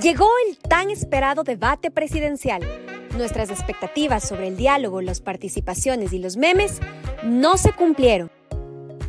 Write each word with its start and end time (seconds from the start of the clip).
Llegó 0.00 0.28
el 0.46 0.58
tan 0.58 0.90
esperado 0.90 1.42
debate 1.42 1.90
presidencial. 1.90 2.62
Nuestras 3.16 3.48
expectativas 3.48 4.28
sobre 4.28 4.48
el 4.48 4.56
diálogo, 4.56 5.00
las 5.00 5.22
participaciones 5.22 6.12
y 6.12 6.18
los 6.18 6.36
memes 6.36 6.80
no 7.24 7.56
se 7.56 7.72
cumplieron. 7.72 8.30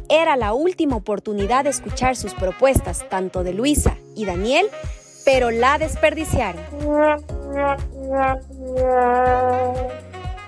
Era 0.10 0.38
la 0.38 0.54
última 0.54 0.96
oportunidad 0.96 1.66
de 1.66 1.72
escuchar 1.72 2.16
sus 2.16 2.34
propuestas, 2.34 3.08
tanto 3.10 3.44
de 3.44 3.54
Luisa 3.54 3.98
y 4.16 4.24
Daniel, 4.24 4.68
pero 5.26 5.52
la 5.52 5.78
desperdiciaron. 5.78 6.62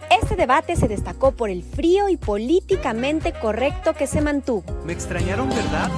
Este 0.09 0.35
debate 0.37 0.77
se 0.77 0.87
destacó 0.87 1.33
por 1.33 1.49
el 1.49 1.63
frío 1.63 2.07
y 2.07 2.15
políticamente 2.15 3.33
correcto 3.33 3.93
que 3.93 4.07
se 4.07 4.21
mantuvo. 4.21 4.63
Me 4.85 4.93
extrañaron, 4.93 5.49
¿verdad? 5.49 5.89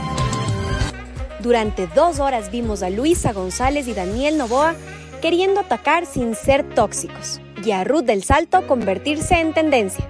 Durante 1.42 1.88
dos 1.88 2.20
horas 2.20 2.52
vimos 2.52 2.84
a 2.84 2.91
Luisa 2.91 3.34
González 3.34 3.88
y 3.88 3.94
Daniel 3.94 4.38
Novoa 4.38 4.76
queriendo 5.22 5.62
atacar 5.62 6.05
sin 6.05 6.36
ser 6.36 6.64
tóxicos 6.76 7.41
y 7.66 7.72
a 7.72 7.84
Ruth 7.84 8.04
del 8.04 8.23
Salto 8.23 8.67
convertirse 8.67 9.40
en 9.40 9.54
tendencia. 9.54 10.08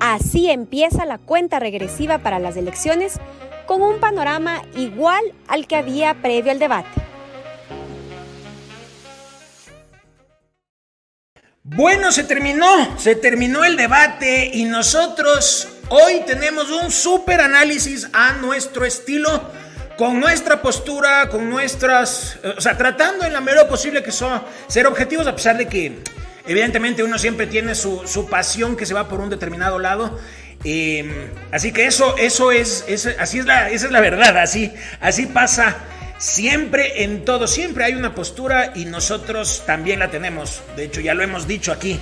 Así 0.00 0.50
empieza 0.50 1.06
la 1.06 1.18
cuenta 1.18 1.60
regresiva 1.60 2.18
para 2.18 2.40
las 2.40 2.56
elecciones 2.56 3.20
con 3.66 3.82
un 3.82 4.00
panorama 4.00 4.62
igual 4.74 5.22
al 5.46 5.68
que 5.68 5.76
había 5.76 6.14
previo 6.14 6.50
al 6.50 6.58
debate. 6.58 6.88
Bueno, 11.62 12.10
se 12.10 12.24
terminó, 12.24 12.98
se 12.98 13.14
terminó 13.14 13.64
el 13.64 13.76
debate 13.76 14.50
y 14.52 14.64
nosotros 14.64 15.68
hoy 15.88 16.22
tenemos 16.26 16.70
un 16.70 16.90
súper 16.90 17.40
análisis 17.40 18.08
a 18.12 18.32
nuestro 18.34 18.84
estilo 18.84 19.40
con 19.96 20.18
nuestra 20.20 20.60
postura, 20.60 21.28
con 21.28 21.48
nuestras, 21.48 22.38
o 22.56 22.60
sea, 22.60 22.76
tratando 22.76 23.24
en 23.24 23.32
la 23.32 23.40
medida 23.40 23.68
posible 23.68 24.02
que 24.02 24.12
son 24.12 24.42
ser 24.66 24.86
objetivos 24.86 25.26
a 25.26 25.34
pesar 25.34 25.56
de 25.56 25.68
que 25.68 25.98
evidentemente 26.46 27.02
uno 27.02 27.18
siempre 27.18 27.46
tiene 27.46 27.74
su, 27.74 28.06
su 28.06 28.28
pasión 28.28 28.76
que 28.76 28.86
se 28.86 28.94
va 28.94 29.08
por 29.08 29.20
un 29.20 29.30
determinado 29.30 29.78
lado. 29.78 30.18
Eh, 30.64 31.30
así 31.52 31.72
que 31.72 31.86
eso, 31.86 32.16
eso 32.16 32.50
es, 32.50 32.84
es, 32.88 33.06
así 33.18 33.38
es 33.38 33.46
la, 33.46 33.70
esa 33.70 33.86
es 33.86 33.92
la 33.92 34.00
verdad, 34.00 34.38
así, 34.38 34.72
así 35.00 35.26
pasa 35.26 35.76
siempre 36.16 37.04
en 37.04 37.24
todo, 37.24 37.46
siempre 37.46 37.84
hay 37.84 37.94
una 37.94 38.14
postura 38.14 38.72
y 38.74 38.86
nosotros 38.86 39.62
también 39.66 39.98
la 39.98 40.10
tenemos. 40.10 40.62
De 40.76 40.84
hecho, 40.84 41.00
ya 41.00 41.14
lo 41.14 41.22
hemos 41.22 41.46
dicho 41.46 41.70
aquí 41.70 42.00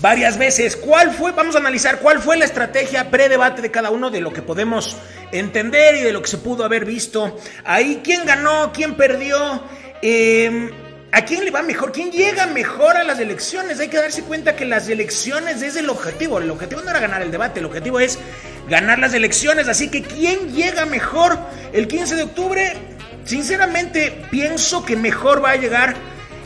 varias 0.00 0.38
veces. 0.38 0.76
¿Cuál 0.76 1.12
fue? 1.12 1.32
Vamos 1.32 1.54
a 1.54 1.58
analizar 1.58 2.00
cuál 2.00 2.20
fue 2.20 2.36
la 2.36 2.44
estrategia 2.44 3.10
pre-debate 3.10 3.62
de 3.62 3.70
cada 3.70 3.90
uno 3.90 4.10
de 4.10 4.20
lo 4.20 4.32
que 4.32 4.42
podemos 4.42 4.96
entender 5.32 5.96
y 5.96 6.00
de 6.00 6.12
lo 6.12 6.22
que 6.22 6.28
se 6.28 6.38
pudo 6.38 6.64
haber 6.64 6.84
visto. 6.84 7.38
Ahí, 7.64 8.00
¿quién 8.02 8.24
ganó? 8.24 8.72
¿Quién 8.72 8.94
perdió? 8.96 9.62
Eh, 10.02 10.70
¿A 11.12 11.24
quién 11.24 11.44
le 11.44 11.50
va 11.50 11.62
mejor? 11.62 11.90
¿Quién 11.90 12.12
llega 12.12 12.46
mejor 12.46 12.96
a 12.96 13.02
las 13.02 13.18
elecciones? 13.18 13.80
Hay 13.80 13.88
que 13.88 13.96
darse 13.96 14.22
cuenta 14.22 14.54
que 14.54 14.64
las 14.64 14.88
elecciones 14.88 15.60
es 15.60 15.74
el 15.74 15.90
objetivo. 15.90 16.38
El 16.38 16.50
objetivo 16.50 16.82
no 16.82 16.90
era 16.90 17.00
ganar 17.00 17.20
el 17.22 17.32
debate, 17.32 17.58
el 17.58 17.66
objetivo 17.66 17.98
es 17.98 18.18
ganar 18.68 19.00
las 19.00 19.12
elecciones. 19.12 19.66
Así 19.66 19.88
que 19.88 20.02
¿quién 20.02 20.54
llega 20.54 20.86
mejor 20.86 21.36
el 21.72 21.88
15 21.88 22.14
de 22.14 22.22
octubre? 22.22 22.72
Sinceramente, 23.24 24.24
pienso 24.30 24.84
que 24.84 24.94
mejor 24.94 25.44
va 25.44 25.50
a 25.50 25.56
llegar. 25.56 25.96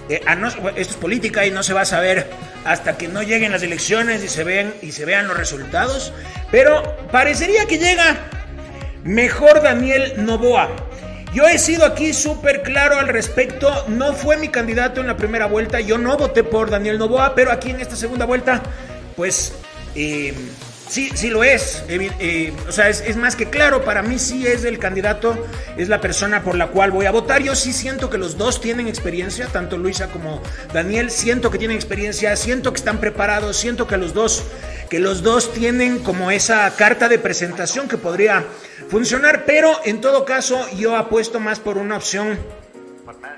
Eh, 0.09 0.21
a 0.27 0.35
no, 0.35 0.49
esto 0.49 0.71
es 0.77 0.97
política 0.97 1.47
y 1.47 1.51
no 1.51 1.63
se 1.63 1.73
va 1.73 1.83
a 1.83 1.87
saber 1.87 2.29
hasta 2.65 2.97
que 2.97 3.09
no 3.09 3.23
lleguen 3.23 3.53
las 3.53 3.63
elecciones 3.63 4.23
y 4.23 4.29
se, 4.29 4.45
ven, 4.45 4.75
y 4.83 4.93
se 4.93 5.05
vean 5.05 5.29
los 5.29 5.37
resultados. 5.37 6.13
Pero 6.51 6.83
parecería 7.11 7.67
que 7.67 7.79
llega 7.79 8.17
mejor 9.03 9.63
Daniel 9.63 10.15
Novoa. 10.19 10.69
Yo 11.35 11.49
he 11.49 11.59
sido 11.59 11.85
aquí 11.85 12.13
súper 12.13 12.63
claro 12.63 12.99
al 12.99 13.09
respecto. 13.09 13.87
No 13.89 14.13
fue 14.13 14.37
mi 14.37 14.49
candidato 14.49 15.01
en 15.01 15.09
la 15.09 15.17
primera 15.17 15.47
vuelta. 15.47 15.81
Yo 15.81 15.99
no 15.99 16.17
voté 16.17 16.45
por 16.45 16.71
Daniel 16.71 16.99
Novoa, 16.99 17.35
pero 17.35 17.51
aquí 17.51 17.71
en 17.71 17.81
esta 17.81 17.97
segunda 17.97 18.25
vuelta, 18.25 18.63
pues 19.17 19.53
eh, 19.97 20.33
sí, 20.95 21.11
sí 21.15 21.29
lo 21.29 21.43
es. 21.43 21.83
Eh, 21.89 22.53
o 22.69 22.73
sea, 22.73 22.89
es, 22.89 23.01
es, 23.01 23.17
más 23.17 23.35
que 23.35 23.51
claro. 23.51 23.85
Para 23.85 24.03
mí 24.03 24.19
sí 24.21 24.47
es 24.47 24.65
el 24.65 24.79
candidato, 24.79 25.37
es 25.77 25.89
la 25.89 26.01
persona 26.01 26.45
por 26.45 26.55
la 26.55 26.69
cual 26.69 26.93
voy 26.93 27.07
a 27.07 27.11
votar. 27.11 27.43
Yo 27.43 27.57
sí 27.57 27.73
siento 27.73 28.09
que 28.11 28.17
los 28.17 28.39
dos 28.39 28.61
tienen 28.61 28.87
experiencia, 28.87 29.49
tanto 29.49 29.77
Luisa 29.77 30.07
como 30.07 30.41
Daniel. 30.73 31.11
Siento 31.11 31.51
que 31.51 31.59
tienen 31.59 31.77
experiencia, 31.77 32.37
siento 32.37 32.73
que 32.73 32.79
están 32.79 32.99
preparados, 33.01 33.57
siento 33.57 33.89
que 33.89 33.97
los 33.97 34.15
dos, 34.15 34.45
que 34.89 35.01
los 35.01 35.25
dos 35.25 35.53
tienen 35.53 35.99
como 35.99 36.31
esa 36.31 36.71
carta 36.77 37.09
de 37.09 37.19
presentación 37.19 37.89
que 37.89 37.99
podría 37.99 38.45
funcionar, 38.89 39.45
pero 39.45 39.81
en 39.85 40.01
todo 40.01 40.25
caso 40.25 40.65
yo 40.77 40.97
apuesto 40.97 41.41
más 41.41 41.59
por 41.59 41.77
una 41.77 41.97
opción 41.97 42.39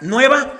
nueva, 0.03 0.53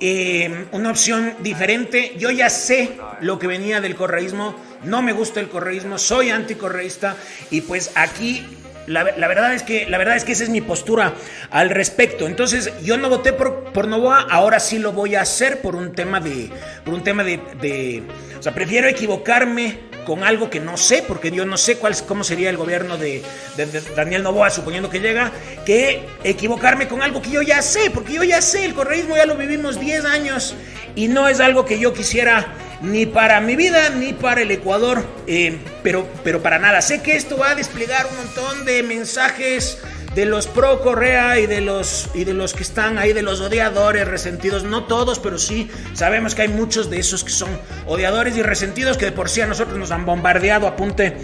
eh, 0.00 0.66
una 0.72 0.90
opción 0.90 1.34
diferente. 1.40 2.14
Yo 2.18 2.30
ya 2.30 2.50
sé 2.50 2.92
lo 3.20 3.38
que 3.38 3.46
venía 3.46 3.80
del 3.80 3.94
correísmo, 3.94 4.54
no 4.84 5.02
me 5.02 5.12
gusta 5.12 5.40
el 5.40 5.48
correísmo, 5.48 5.98
soy 5.98 6.30
anticorreísta 6.30 7.16
y 7.50 7.62
pues 7.62 7.92
aquí 7.94 8.44
la, 8.86 9.04
la, 9.16 9.28
verdad 9.28 9.54
es 9.54 9.62
que, 9.62 9.86
la 9.86 9.98
verdad 9.98 10.16
es 10.16 10.24
que 10.24 10.32
esa 10.32 10.44
es 10.44 10.50
mi 10.50 10.60
postura 10.60 11.12
al 11.50 11.68
respecto. 11.70 12.26
Entonces, 12.26 12.72
yo 12.82 12.96
no 12.96 13.10
voté 13.10 13.32
por, 13.34 13.64
por 13.72 13.86
Novoa, 13.86 14.26
ahora 14.30 14.60
sí 14.60 14.78
lo 14.78 14.92
voy 14.92 15.14
a 15.14 15.20
hacer 15.20 15.60
por 15.60 15.76
un 15.76 15.92
tema 15.92 16.20
de. 16.20 16.50
Por 16.84 16.94
un 16.94 17.04
tema 17.04 17.22
de, 17.22 17.38
de. 17.60 18.02
O 18.38 18.42
sea, 18.42 18.54
prefiero 18.54 18.88
equivocarme 18.88 19.87
con 20.08 20.24
algo 20.24 20.48
que 20.48 20.58
no 20.58 20.78
sé, 20.78 21.04
porque 21.06 21.30
yo 21.30 21.44
no 21.44 21.58
sé 21.58 21.76
cuál, 21.76 21.94
cómo 22.06 22.24
sería 22.24 22.48
el 22.48 22.56
gobierno 22.56 22.96
de, 22.96 23.22
de, 23.58 23.66
de, 23.66 23.82
Daniel 23.94 24.22
Novoa, 24.22 24.48
suponiendo 24.48 24.88
que 24.88 25.00
llega, 25.00 25.30
que 25.66 26.02
equivocarme 26.24 26.88
con 26.88 27.02
algo 27.02 27.20
que 27.20 27.28
yo 27.28 27.42
ya 27.42 27.60
sé, 27.60 27.90
porque 27.90 28.14
yo 28.14 28.24
ya 28.24 28.40
sé, 28.40 28.64
el 28.64 28.72
correísmo 28.72 29.18
ya 29.18 29.26
lo 29.26 29.36
vivimos 29.36 29.78
10 29.78 30.06
años 30.06 30.54
y 30.94 31.08
no 31.08 31.28
es 31.28 31.40
algo 31.40 31.66
que 31.66 31.78
yo 31.78 31.92
quisiera 31.92 32.54
ni 32.80 33.04
para 33.04 33.38
mi 33.42 33.54
vida 33.54 33.90
ni 33.90 34.14
para 34.14 34.40
el 34.40 34.50
Ecuador, 34.50 35.04
eh, 35.26 35.58
pero, 35.82 36.08
pero 36.24 36.42
para 36.42 36.58
nada. 36.58 36.80
Sé 36.80 37.02
que 37.02 37.14
esto 37.14 37.36
va 37.36 37.50
a 37.50 37.54
desplegar 37.54 38.06
un 38.06 38.16
montón 38.16 38.64
de 38.64 38.82
mensajes 38.82 39.76
de 40.14 40.24
los 40.24 40.46
pro 40.46 40.80
Correa 40.80 41.38
y 41.38 41.46
de 41.46 41.60
los 41.60 42.08
y 42.14 42.24
de 42.24 42.34
los 42.34 42.54
que 42.54 42.62
están 42.62 42.98
ahí 42.98 43.12
de 43.12 43.22
los 43.22 43.40
odiadores 43.40 44.08
resentidos, 44.08 44.64
no 44.64 44.84
todos, 44.84 45.18
pero 45.18 45.38
sí 45.38 45.70
sabemos 45.94 46.34
que 46.34 46.42
hay 46.42 46.48
muchos 46.48 46.90
de 46.90 46.98
esos 46.98 47.24
que 47.24 47.30
son 47.30 47.50
odiadores 47.86 48.36
y 48.36 48.42
resentidos 48.42 48.96
que 48.96 49.06
de 49.06 49.12
por 49.12 49.28
sí 49.28 49.40
a 49.40 49.46
nosotros 49.46 49.78
nos 49.78 49.90
han 49.90 50.06
bombardeado, 50.06 50.66
apunte 50.66 51.16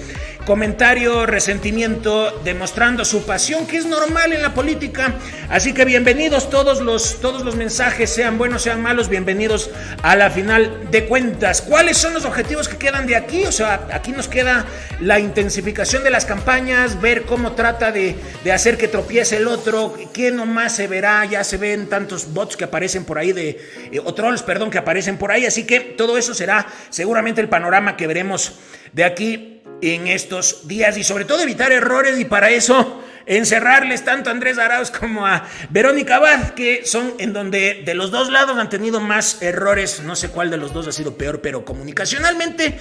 comentario, 0.47 1.25
resentimiento, 1.25 2.31
demostrando 2.45 3.05
su 3.05 3.25
pasión, 3.25 3.67
que 3.67 3.78
es 3.78 3.87
normal 3.87 4.33
en 4.34 4.43
la 4.43 4.53
política. 4.53 5.15
Así 5.49 5.72
que 5.72 5.87
bienvenidos 5.87 6.51
todos 6.51 6.83
los 6.83 7.21
todos 7.21 7.45
los 7.45 7.56
mensajes, 7.56 8.11
sean 8.11 8.37
buenos, 8.37 8.62
sean 8.62 8.83
malos, 8.83 9.09
bienvenidos 9.09 9.71
a 10.03 10.16
la 10.16 10.31
final 10.31 10.91
de 10.91 11.06
cuentas. 11.06 11.62
¿Cuáles 11.62 11.97
son 11.97 12.12
los 12.12 12.25
objetivos 12.25 12.69
que 12.69 12.77
quedan 12.77 13.06
de 13.06 13.16
aquí? 13.16 13.47
O 13.47 13.53
sea, 13.53 13.89
aquí 13.93 14.12
nos 14.12 14.28
queda 14.28 14.66
la 15.01 15.19
intensificación 15.19 16.05
de 16.05 16.11
las 16.11 16.27
campañas, 16.27 17.01
ver 17.01 17.22
cómo 17.22 17.53
trata 17.53 17.91
de, 17.91 18.16
de 18.45 18.53
hacer 18.53 18.73
que 18.76 18.88
tropiece 18.88 19.36
el 19.36 19.48
otro, 19.48 19.94
que 20.12 20.30
nomás 20.30 20.76
se 20.76 20.86
verá, 20.86 21.24
ya 21.24 21.44
se 21.44 21.56
ven 21.56 21.88
tantos 21.88 22.32
bots 22.32 22.56
que 22.56 22.64
aparecen 22.64 23.04
por 23.04 23.18
ahí 23.18 23.32
de, 23.32 23.60
eh, 23.92 24.00
o 24.04 24.14
trolls, 24.14 24.42
perdón, 24.42 24.70
que 24.70 24.78
aparecen 24.78 25.18
por 25.18 25.30
ahí, 25.30 25.46
así 25.46 25.64
que 25.64 25.80
todo 25.80 26.18
eso 26.18 26.34
será 26.34 26.66
seguramente 26.90 27.40
el 27.40 27.48
panorama 27.48 27.96
que 27.96 28.06
veremos 28.06 28.54
de 28.92 29.04
aquí 29.04 29.62
en 29.80 30.06
estos 30.06 30.66
días 30.66 30.96
y 30.96 31.04
sobre 31.04 31.24
todo 31.24 31.42
evitar 31.42 31.72
errores 31.72 32.18
y 32.18 32.24
para 32.24 32.50
eso 32.50 33.03
encerrarles 33.26 34.04
tanto 34.04 34.30
a 34.30 34.32
Andrés 34.32 34.58
Arauz 34.58 34.90
como 34.90 35.26
a 35.26 35.46
Verónica 35.70 36.16
Abad, 36.16 36.50
que 36.50 36.84
son 36.84 37.14
en 37.18 37.32
donde 37.32 37.82
de 37.84 37.94
los 37.94 38.10
dos 38.10 38.30
lados 38.30 38.58
han 38.58 38.68
tenido 38.68 39.00
más 39.00 39.42
errores, 39.42 40.00
no 40.04 40.16
sé 40.16 40.28
cuál 40.28 40.50
de 40.50 40.56
los 40.56 40.72
dos 40.72 40.86
ha 40.88 40.92
sido 40.92 41.16
peor, 41.16 41.40
pero 41.40 41.64
comunicacionalmente 41.64 42.78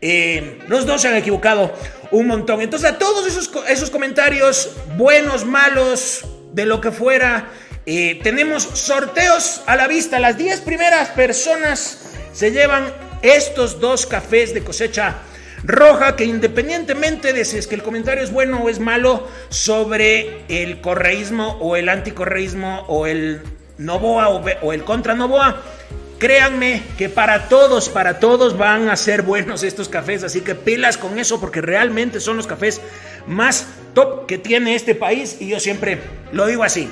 eh, 0.00 0.58
los 0.68 0.84
dos 0.84 1.02
se 1.02 1.08
han 1.08 1.16
equivocado 1.16 1.72
un 2.10 2.26
montón. 2.26 2.60
Entonces, 2.60 2.90
a 2.90 2.98
todos 2.98 3.26
esos, 3.26 3.50
esos 3.68 3.90
comentarios, 3.90 4.72
buenos, 4.96 5.44
malos, 5.44 6.24
de 6.52 6.66
lo 6.66 6.80
que 6.80 6.90
fuera, 6.90 7.48
eh, 7.86 8.20
tenemos 8.22 8.62
sorteos 8.62 9.62
a 9.66 9.76
la 9.76 9.88
vista. 9.88 10.20
Las 10.20 10.36
10 10.38 10.60
primeras 10.60 11.08
personas 11.10 12.10
se 12.32 12.50
llevan 12.50 12.92
estos 13.22 13.80
dos 13.80 14.06
cafés 14.06 14.52
de 14.54 14.62
cosecha 14.62 15.16
roja 15.64 16.16
que 16.16 16.24
independientemente 16.24 17.32
de 17.32 17.44
si 17.44 17.58
es 17.58 17.66
que 17.66 17.74
el 17.74 17.82
comentario 17.82 18.22
es 18.22 18.32
bueno 18.32 18.62
o 18.62 18.68
es 18.68 18.78
malo 18.78 19.28
sobre 19.48 20.44
el 20.48 20.80
correísmo 20.80 21.56
o 21.60 21.76
el 21.76 21.88
anticorreísmo 21.88 22.84
o 22.88 23.06
el 23.06 23.42
Novoa 23.78 24.28
o, 24.28 24.72
el 24.72 24.84
contra 24.84 25.14
Novoa, 25.14 25.62
Créanme 26.18 26.84
que 26.96 27.08
para 27.08 27.48
todos, 27.48 27.88
para 27.88 28.20
todos 28.20 28.56
van 28.56 28.88
a 28.88 28.94
ser 28.94 29.22
buenos 29.22 29.64
estos 29.64 29.88
cafés, 29.88 30.22
así 30.22 30.40
que 30.42 30.54
pilas 30.54 30.96
con 30.96 31.18
eso 31.18 31.40
porque 31.40 31.60
realmente 31.60 32.20
son 32.20 32.36
los 32.36 32.46
cafés 32.46 32.80
más 33.26 33.66
top 33.92 34.26
que 34.26 34.38
tiene 34.38 34.76
este 34.76 34.94
país 34.94 35.38
y 35.40 35.48
yo 35.48 35.58
siempre 35.58 36.00
lo 36.30 36.46
digo 36.46 36.62
así. 36.62 36.88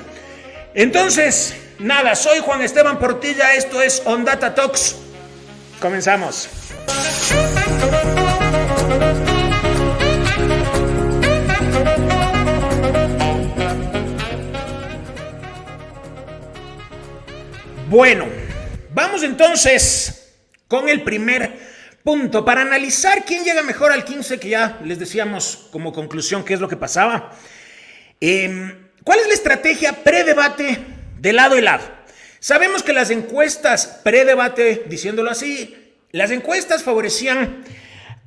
Entonces, 0.73 1.55
nada, 1.79 2.15
soy 2.15 2.39
Juan 2.39 2.61
Esteban 2.61 2.99
Portilla, 2.99 3.55
esto 3.55 3.81
es 3.81 4.01
Ondata 4.03 4.53
Talks. 4.53 4.97
Comenzamos. 5.79 6.49
Bueno, 17.91 18.25
Vamos 18.93 19.23
entonces 19.23 20.33
con 20.67 20.89
el 20.89 21.01
primer 21.01 21.57
punto 22.03 22.43
para 22.43 22.61
analizar 22.61 23.23
quién 23.23 23.45
llega 23.45 23.63
mejor 23.63 23.93
al 23.93 24.03
15, 24.03 24.37
que 24.37 24.49
ya 24.49 24.79
les 24.83 24.99
decíamos 24.99 25.69
como 25.71 25.93
conclusión 25.93 26.43
qué 26.43 26.53
es 26.53 26.59
lo 26.59 26.67
que 26.67 26.75
pasaba. 26.75 27.31
Em, 28.19 28.89
¿Cuál 29.03 29.19
es 29.19 29.27
la 29.27 29.33
estrategia 29.33 30.03
pre-debate 30.03 30.77
de 31.19 31.33
lado 31.33 31.57
y 31.57 31.61
lado? 31.61 31.83
Sabemos 32.39 32.83
que 32.83 32.91
las 32.91 33.11
encuestas 33.11 34.01
pre-debate, 34.03 34.83
diciéndolo 34.87 35.31
así, 35.31 35.95
las 36.11 36.31
encuestas 36.31 36.83
favorecían 36.83 37.63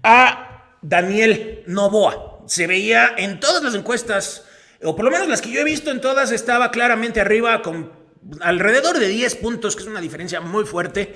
a 0.02 0.76
Daniel 0.80 1.62
Novoa. 1.66 2.42
Se 2.46 2.66
veía 2.66 3.14
en 3.18 3.38
todas 3.38 3.62
las 3.62 3.74
encuestas, 3.74 4.44
o 4.82 4.96
por 4.96 5.04
lo 5.04 5.10
menos 5.10 5.28
las 5.28 5.42
que 5.42 5.50
yo 5.50 5.60
he 5.60 5.64
visto 5.64 5.90
en 5.90 6.00
todas, 6.00 6.32
estaba 6.32 6.70
claramente 6.70 7.20
arriba 7.20 7.60
con 7.60 8.03
alrededor 8.40 8.98
de 8.98 9.08
10 9.08 9.36
puntos, 9.36 9.76
que 9.76 9.82
es 9.82 9.88
una 9.88 10.00
diferencia 10.00 10.40
muy 10.40 10.64
fuerte, 10.64 11.14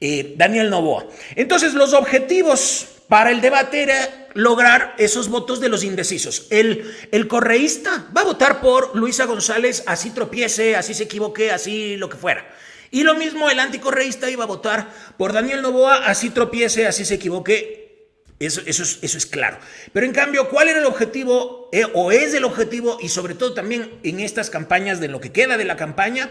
eh, 0.00 0.34
Daniel 0.36 0.70
Novoa. 0.70 1.06
Entonces 1.36 1.74
los 1.74 1.92
objetivos 1.92 2.88
para 3.08 3.30
el 3.30 3.40
debate 3.40 3.82
era 3.82 4.28
lograr 4.34 4.94
esos 4.98 5.28
votos 5.28 5.60
de 5.60 5.68
los 5.68 5.84
indecisos. 5.84 6.46
El, 6.50 6.92
el 7.12 7.28
correísta 7.28 8.06
va 8.16 8.22
a 8.22 8.24
votar 8.24 8.60
por 8.60 8.96
Luisa 8.96 9.24
González, 9.26 9.84
así 9.86 10.10
tropiece, 10.10 10.76
así 10.76 10.94
se 10.94 11.04
equivoque, 11.04 11.52
así 11.52 11.96
lo 11.96 12.08
que 12.08 12.16
fuera. 12.16 12.44
Y 12.90 13.02
lo 13.02 13.14
mismo 13.14 13.50
el 13.50 13.58
anticorreísta 13.58 14.30
iba 14.30 14.44
a 14.44 14.48
votar 14.48 14.88
por 15.16 15.32
Daniel 15.32 15.62
Novoa, 15.62 16.06
así 16.06 16.30
tropiece, 16.30 16.86
así 16.86 17.04
se 17.04 17.14
equivoque. 17.14 17.83
Eso, 18.46 18.62
eso, 18.66 18.82
es, 18.82 18.98
eso 19.02 19.18
es 19.18 19.26
claro. 19.26 19.58
Pero 19.92 20.06
en 20.06 20.12
cambio, 20.12 20.48
¿cuál 20.48 20.68
era 20.68 20.78
el 20.78 20.86
objetivo? 20.86 21.68
Eh, 21.72 21.84
o 21.94 22.12
es 22.12 22.34
el 22.34 22.44
objetivo, 22.44 22.98
y 23.00 23.08
sobre 23.08 23.34
todo 23.34 23.54
también 23.54 23.90
en 24.02 24.20
estas 24.20 24.50
campañas, 24.50 25.00
de 25.00 25.08
lo 25.08 25.20
que 25.20 25.32
queda 25.32 25.56
de 25.56 25.64
la 25.64 25.76
campaña, 25.76 26.30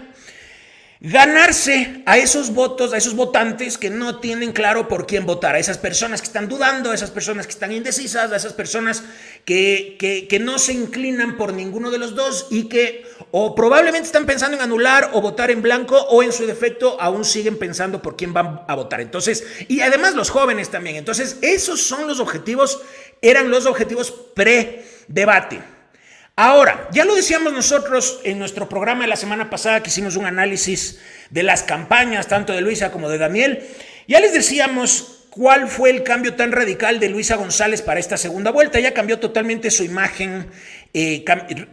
ganarse 1.05 2.01
a 2.05 2.17
esos 2.17 2.53
votos, 2.53 2.94
a 2.94 2.97
esos 2.97 3.13
votantes 3.13 3.77
que 3.77 3.89
no 3.89 4.21
tienen 4.21 4.53
claro 4.53 4.88
por 4.88 5.05
quién 5.05 5.25
votar, 5.25 5.53
a 5.53 5.59
esas 5.59 5.77
personas 5.77 6.21
que 6.21 6.27
están 6.27 6.47
dudando, 6.47 6.91
a 6.91 6.95
esas 6.95 7.11
personas 7.11 7.45
que 7.45 7.51
están 7.51 7.73
indecisas, 7.73 8.31
a 8.31 8.38
esas 8.38 8.53
personas 8.53 9.03
que, 9.44 9.97
que, 10.00 10.39
no 10.39 10.57
se 10.57 10.71
inclinan 10.71 11.35
por 11.35 11.51
ninguno 11.51 11.91
de 11.91 11.97
los 11.97 12.15
dos 12.15 12.47
y 12.51 12.69
que 12.69 13.03
o 13.31 13.53
probablemente 13.53 14.05
están 14.05 14.25
pensando 14.25 14.55
en 14.55 14.63
anular 14.63 15.09
o 15.11 15.19
votar 15.19 15.51
en 15.51 15.61
blanco 15.61 15.97
o 15.97 16.23
en 16.23 16.31
su 16.31 16.45
defecto 16.45 16.95
aún 17.01 17.25
siguen 17.25 17.59
pensando 17.59 18.01
por 18.01 18.15
quién 18.15 18.31
van 18.31 18.61
a 18.69 18.73
votar. 18.73 19.01
Entonces, 19.01 19.44
y 19.67 19.81
además 19.81 20.15
los 20.15 20.29
jóvenes 20.29 20.69
también. 20.69 20.95
Entonces, 20.95 21.38
esos 21.41 21.81
son 21.81 22.07
los 22.07 22.21
objetivos, 22.21 22.79
eran 23.21 23.50
los 23.50 23.65
objetivos 23.65 24.09
pre-debate. 24.33 25.72
Ahora, 26.35 26.89
ya 26.91 27.06
lo 27.06 27.13
decíamos 27.13 27.53
nosotros 27.53 28.19
en 28.24 28.39
nuestro 28.39 28.68
programa 28.68 29.03
de 29.03 29.07
la 29.07 29.15
semana 29.15 29.51
pasada 29.51 29.83
que 29.83 29.89
hicimos 29.89 30.15
un 30.15 30.25
análisis 30.25 31.00
de 31.30 31.44
las 31.44 31.62
campañas, 31.62 32.27
tanto 32.27 32.53
de 32.53 32.62
Luisa 32.62 32.91
como 32.91 33.07
de 33.07 33.19
Daniel, 33.19 33.63
ya 34.07 34.19
les 34.19 34.33
decíamos 34.33 35.25
cuál 35.30 35.68
fue 35.68 35.91
el 35.91 36.01
cambio 36.01 36.33
tan 36.33 36.51
radical 36.51 37.00
de 37.00 37.09
Luisa 37.09 37.35
González 37.35 37.83
para 37.83 38.00
esta 38.00 38.18
segunda 38.18 38.50
vuelta. 38.50 38.80
Ella 38.80 38.95
cambió 38.95 39.19
totalmente 39.19 39.69
su 39.69 39.83
imagen, 39.83 40.47
eh, 40.95 41.24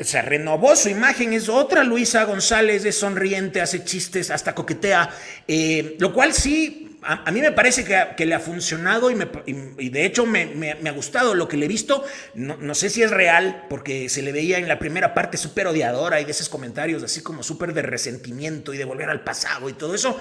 se 0.01 0.21
renovó 0.21 0.77
su 0.77 0.91
imagen, 0.91 1.33
es 1.33 1.49
otra 1.49 1.83
Luisa 1.83 2.25
González, 2.25 2.85
es 2.85 2.99
sonriente, 2.99 3.63
hace 3.63 3.83
chistes, 3.83 4.31
hasta 4.31 4.55
coquetea, 4.55 5.09
eh, 5.49 5.97
lo 5.99 6.13
cual 6.13 6.35
sí 6.35 6.90
a, 7.02 7.31
mí 7.31 7.41
me 7.41 7.52
parece 7.52 7.85
que, 7.85 8.26
le 8.26 8.35
ha 8.35 8.41
funcionado 8.41 9.11
y, 9.11 9.88
de 9.88 10.05
hecho 10.05 10.26
me, 10.26 10.76
ha 10.87 10.91
gustado 10.93 11.35
lo 11.35 11.49
que 11.49 11.56
le 11.56 11.67
he 11.67 11.69
visto. 11.69 12.05
No, 12.35 12.75
sé 12.75 12.91
si 12.91 13.02
es 13.02 13.11
real, 13.11 13.67
porque 13.69 14.08
se 14.08 14.23
le 14.23 14.32
veía 14.32 14.58
en 14.58 14.69
la 14.69 14.79
primera 14.79 15.14
parte 15.14 15.37
súper 15.37 15.67
odiadora 15.67 16.20
y 16.20 16.25
de 16.25 16.31
esos 16.31 16.49
comentarios 16.49 17.02
así 17.02 17.23
como 17.23 17.43
súper 17.43 17.73
de 17.75 17.82
resentimiento 17.82 18.75
y 18.75 18.79
de 18.79 18.85
volver 18.85 19.11
al 19.11 19.23
pasado 19.23 19.69
y 19.69 19.73
todo 19.73 19.94
eso. 19.94 20.20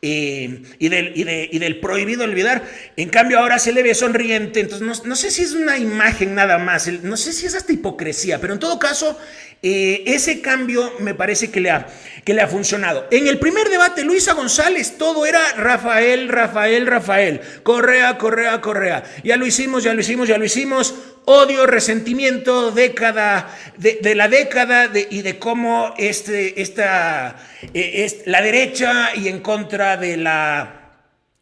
Eh, 0.00 0.62
y, 0.78 0.88
del, 0.88 1.80
prohibido 1.80 2.22
olvidar. 2.24 2.62
En 2.96 3.08
cambio, 3.08 3.40
ahora 3.40 3.58
se 3.58 3.72
le 3.72 3.82
ve 3.82 3.94
sonriente. 3.94 4.60
Entonces, 4.60 5.04
no, 5.04 5.16
sé 5.16 5.30
si 5.30 5.42
es 5.42 5.52
una 5.52 5.78
imagen 5.78 6.34
nada 6.34 6.58
más, 6.58 6.88
no 7.02 7.16
sé 7.16 7.32
si 7.32 7.46
es 7.46 7.54
hasta 7.54 7.72
hipocresía, 7.72 8.40
pero 8.40 8.52
en 8.52 8.60
todo 8.60 8.78
caso, 8.78 9.18
eh, 9.62 10.04
ese 10.06 10.40
cambio 10.40 10.92
me 11.00 11.14
parece 11.14 11.50
que 11.50 11.60
le, 11.60 11.70
ha, 11.70 11.86
que 12.24 12.34
le 12.34 12.42
ha 12.42 12.48
funcionado. 12.48 13.06
En 13.10 13.26
el 13.26 13.38
primer 13.38 13.68
debate, 13.68 14.04
Luisa 14.04 14.34
González, 14.34 14.96
todo 14.98 15.26
era 15.26 15.40
Rafael, 15.56 16.28
Rafael, 16.28 16.86
Rafael, 16.86 17.40
Correa, 17.62 18.18
Correa, 18.18 18.60
Correa. 18.60 19.04
Ya 19.24 19.36
lo 19.36 19.46
hicimos, 19.46 19.84
ya 19.84 19.94
lo 19.94 20.00
hicimos, 20.00 20.28
ya 20.28 20.38
lo 20.38 20.44
hicimos 20.44 20.94
odio, 21.28 21.66
resentimiento, 21.66 22.70
década, 22.70 23.54
de, 23.76 24.14
la 24.14 24.28
década 24.28 24.90
y 25.10 25.20
de 25.20 25.38
cómo 25.38 25.92
este, 25.98 26.62
esta, 26.62 27.36
eh, 27.74 28.04
es 28.04 28.22
la 28.24 28.40
derecha 28.40 29.10
y 29.14 29.28
en 29.28 29.40
contra 29.40 29.98
de 29.98 30.16
la... 30.16 30.77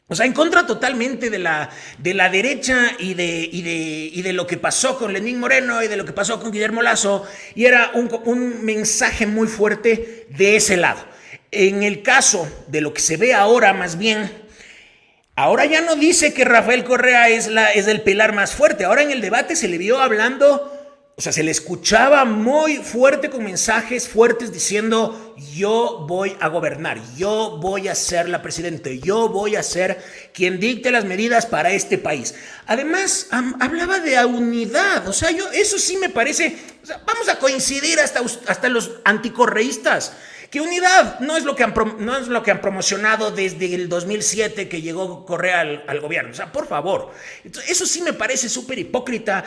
O 0.08 0.14
sea, 0.14 0.24
en 0.24 0.32
contra 0.32 0.66
totalmente 0.66 1.30
de 1.30 1.40
la, 1.40 1.68
de 1.98 2.14
la 2.14 2.28
derecha 2.28 2.92
y 2.98 3.14
de, 3.14 3.48
y, 3.50 3.62
de, 3.62 4.22
de 4.22 4.32
lo 4.32 4.46
que 4.46 4.56
pasó 4.56 4.98
con 4.98 5.12
Lenín 5.12 5.40
Moreno 5.40 5.82
y 5.82 5.88
de 5.88 5.96
lo 5.96 6.04
que 6.04 6.12
pasó 6.12 6.40
con 6.40 6.52
Guillermo 6.52 6.80
Lazo. 6.80 7.26
Y 7.56 7.64
era 7.64 7.90
un, 7.94 8.08
un 8.24 8.64
mensaje 8.64 9.26
muy 9.26 9.48
fuerte 9.48 10.26
de 10.30 10.56
ese 10.56 10.76
lado. 10.76 11.00
En 11.50 11.82
el 11.82 12.02
caso 12.02 12.48
de 12.68 12.82
lo 12.82 12.94
que 12.94 13.00
se 13.00 13.16
ve 13.16 13.34
ahora, 13.34 13.72
más 13.72 13.98
bien, 13.98 14.30
Ahora 15.38 15.66
ya 15.66 15.82
no 15.82 15.96
dice 15.96 16.32
que 16.32 16.46
Rafael 16.46 16.82
Correa 16.82 17.28
es, 17.28 17.48
la, 17.48 17.70
es 17.70 17.86
el 17.88 18.00
pilar 18.00 18.32
más 18.32 18.54
fuerte. 18.54 18.86
Ahora 18.86 19.02
en 19.02 19.10
el 19.10 19.20
debate 19.20 19.54
se 19.54 19.68
le 19.68 19.76
vio 19.76 20.00
hablando, 20.00 20.75
o 21.18 21.22
sea, 21.22 21.32
se 21.32 21.42
le 21.42 21.50
escuchaba 21.50 22.26
muy 22.26 22.76
fuerte 22.76 23.30
con 23.30 23.42
mensajes 23.42 24.06
fuertes 24.06 24.52
diciendo, 24.52 25.34
yo 25.54 26.04
voy 26.06 26.36
a 26.40 26.48
gobernar, 26.48 27.00
yo 27.16 27.56
voy 27.58 27.88
a 27.88 27.94
ser 27.94 28.28
la 28.28 28.42
presidente, 28.42 29.00
yo 29.00 29.30
voy 29.30 29.56
a 29.56 29.62
ser 29.62 30.04
quien 30.34 30.60
dicte 30.60 30.90
las 30.90 31.06
medidas 31.06 31.46
para 31.46 31.70
este 31.70 31.96
país. 31.96 32.34
Además, 32.66 33.28
hablaba 33.30 33.98
de 34.00 34.22
unidad, 34.26 35.08
o 35.08 35.14
sea, 35.14 35.30
yo, 35.30 35.50
eso 35.52 35.78
sí 35.78 35.96
me 35.96 36.10
parece, 36.10 36.54
vamos 37.06 37.30
a 37.30 37.38
coincidir 37.38 37.98
hasta, 37.98 38.20
hasta 38.46 38.68
los 38.68 39.00
anticorreístas 39.06 40.12
que 40.50 40.60
unidad 40.60 41.18
no 41.20 41.36
es 41.36 41.44
lo 41.44 41.56
que 41.56 41.64
han, 41.64 41.74
no 41.98 42.16
es 42.16 42.28
lo 42.28 42.42
que 42.42 42.50
han 42.50 42.60
promocionado 42.60 43.30
desde 43.30 43.74
el 43.74 43.88
2007 43.88 44.68
que 44.68 44.80
llegó 44.80 45.24
Correa 45.24 45.60
al, 45.60 46.00
gobierno. 46.00 46.30
O 46.30 46.34
sea, 46.34 46.52
por 46.52 46.68
favor. 46.68 47.10
Eso 47.66 47.84
sí 47.84 48.00
me 48.00 48.12
parece 48.12 48.48
súper 48.48 48.78
hipócrita 48.78 49.44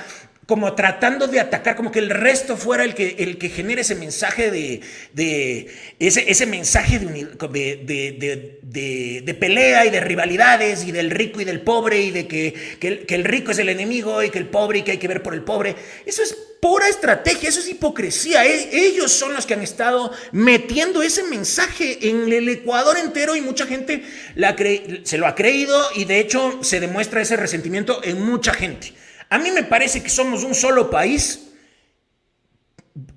como 0.49 0.73
tratando 0.73 1.27
de 1.27 1.39
atacar, 1.39 1.75
como 1.75 1.91
que 1.91 1.99
el 1.99 2.09
resto 2.09 2.57
fuera 2.57 2.83
el 2.83 2.95
que, 2.95 3.17
el 3.19 3.37
que 3.37 3.49
genere 3.49 3.81
ese 3.81 3.93
mensaje 3.93 4.49
de, 4.49 4.81
de 5.13 5.67
ese, 5.99 6.25
ese 6.27 6.47
mensaje 6.47 6.97
de, 6.97 7.77
de, 7.83 9.21
de, 9.21 9.33
pelea 9.35 9.85
y 9.85 9.91
de 9.91 9.99
rivalidades 9.99 10.85
y 10.85 10.91
del 10.91 11.11
rico 11.11 11.39
y 11.39 11.45
del 11.45 11.61
pobre 11.61 12.01
y 12.01 12.09
de 12.09 12.27
que, 12.27 12.55
que 12.79 13.13
el 13.13 13.25
rico 13.25 13.51
es 13.51 13.59
el 13.59 13.69
enemigo 13.69 14.23
y 14.23 14.31
que 14.31 14.39
el 14.39 14.47
pobre 14.47 14.79
y 14.79 14.81
que 14.81 14.93
hay 14.93 14.97
que 14.97 15.07
ver 15.07 15.21
por 15.21 15.35
el 15.35 15.43
pobre. 15.43 15.75
Eso 16.07 16.23
es 16.23 16.35
pura 16.59 16.89
estrategia, 16.89 17.49
eso 17.49 17.59
es 17.59 17.69
hipocresía. 17.69 18.43
E, 18.43 18.87
ellos 18.87 19.11
son 19.11 19.35
los 19.35 19.45
que 19.45 19.53
han 19.53 19.61
estado 19.61 20.11
metiendo 20.31 21.03
ese 21.03 21.21
mensaje 21.25 22.09
en 22.09 22.33
el 22.33 22.49
Ecuador 22.49 22.97
entero 22.97 23.35
y 23.35 23.41
mucha 23.41 23.67
gente 23.67 24.03
la 24.33 24.55
se 25.03 25.19
lo 25.19 25.27
ha 25.27 25.35
creído 25.35 25.79
y 25.95 26.05
de 26.05 26.19
hecho 26.19 26.63
se 26.63 26.79
demuestra 26.79 27.21
ese 27.21 27.35
resentimiento 27.35 28.03
en 28.03 28.23
mucha 28.23 28.51
gente. 28.51 28.93
A 29.29 29.37
mí 29.37 29.51
me 29.51 29.63
parece 29.63 30.01
que 30.01 30.09
somos 30.09 30.43
un 30.43 30.55
solo 30.55 30.89
país. 30.89 31.47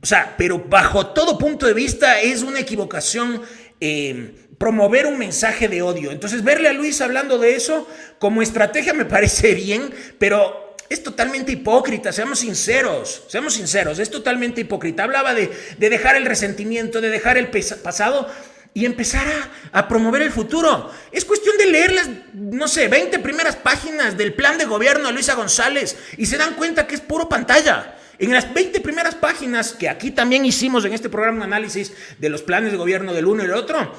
O 0.00 0.06
sea, 0.06 0.34
pero 0.36 0.58
bajo 0.58 1.08
todo 1.08 1.38
punto 1.38 1.66
de 1.66 1.74
vista 1.74 2.20
es 2.20 2.42
una 2.42 2.60
equivocación 2.60 3.42
eh, 3.80 4.34
promover 4.58 5.06
un 5.06 5.18
mensaje 5.18 5.66
de 5.68 5.82
odio. 5.82 6.12
Entonces, 6.12 6.44
verle 6.44 6.68
a 6.68 6.72
Luis 6.72 7.00
hablando 7.00 7.38
de 7.38 7.56
eso 7.56 7.88
como 8.18 8.42
estrategia 8.42 8.94
me 8.94 9.04
parece 9.16 9.54
bien, 9.54 9.92
pero 10.18 10.76
es 10.88 11.02
totalmente 11.02 11.52
hipócrita, 11.52 12.12
seamos 12.12 12.40
sinceros, 12.40 13.24
seamos 13.28 13.54
sinceros, 13.54 13.98
es 13.98 14.10
totalmente 14.10 14.60
hipócrita. 14.60 15.04
Hablaba 15.04 15.34
de, 15.34 15.50
de 15.78 15.90
dejar 15.90 16.16
el 16.16 16.26
resentimiento, 16.26 17.00
de 17.00 17.08
dejar 17.08 17.38
el 17.38 17.48
pasado, 17.48 18.28
y 18.74 18.86
empezar 18.86 19.26
a, 19.72 19.88
promover 19.88 20.22
el 20.22 20.32
futuro. 20.32 20.90
Es 21.10 21.24
cuestión 21.24 21.56
de 21.58 21.66
leer 21.66 21.92
las, 21.92 22.08
no 22.34 22.68
sé, 22.68 22.88
20 22.88 23.18
primeras 23.18 23.56
páginas 23.56 24.16
del 24.16 24.34
plan 24.34 24.58
de 24.58 24.64
gobierno 24.64 25.08
de 25.08 25.14
Luisa 25.14 25.34
González 25.34 25.96
y 26.16 26.26
se 26.26 26.38
dan 26.38 26.54
cuenta 26.54 26.86
que 26.86 26.94
es 26.94 27.00
puro 27.00 27.28
pantalla. 27.28 27.98
En 28.18 28.32
las 28.32 28.52
20 28.52 28.80
primeras 28.80 29.14
páginas, 29.14 29.72
que 29.72 29.88
aquí 29.88 30.10
también 30.10 30.44
hicimos 30.44 30.84
en 30.84 30.92
este 30.92 31.08
programa 31.08 31.38
un 31.38 31.42
análisis 31.44 31.92
de 32.18 32.28
los 32.28 32.42
planes 32.42 32.72
de 32.72 32.78
gobierno 32.78 33.12
del 33.12 33.26
uno 33.26 33.42
y 33.42 33.46
del 33.46 33.56
otro, 33.56 33.92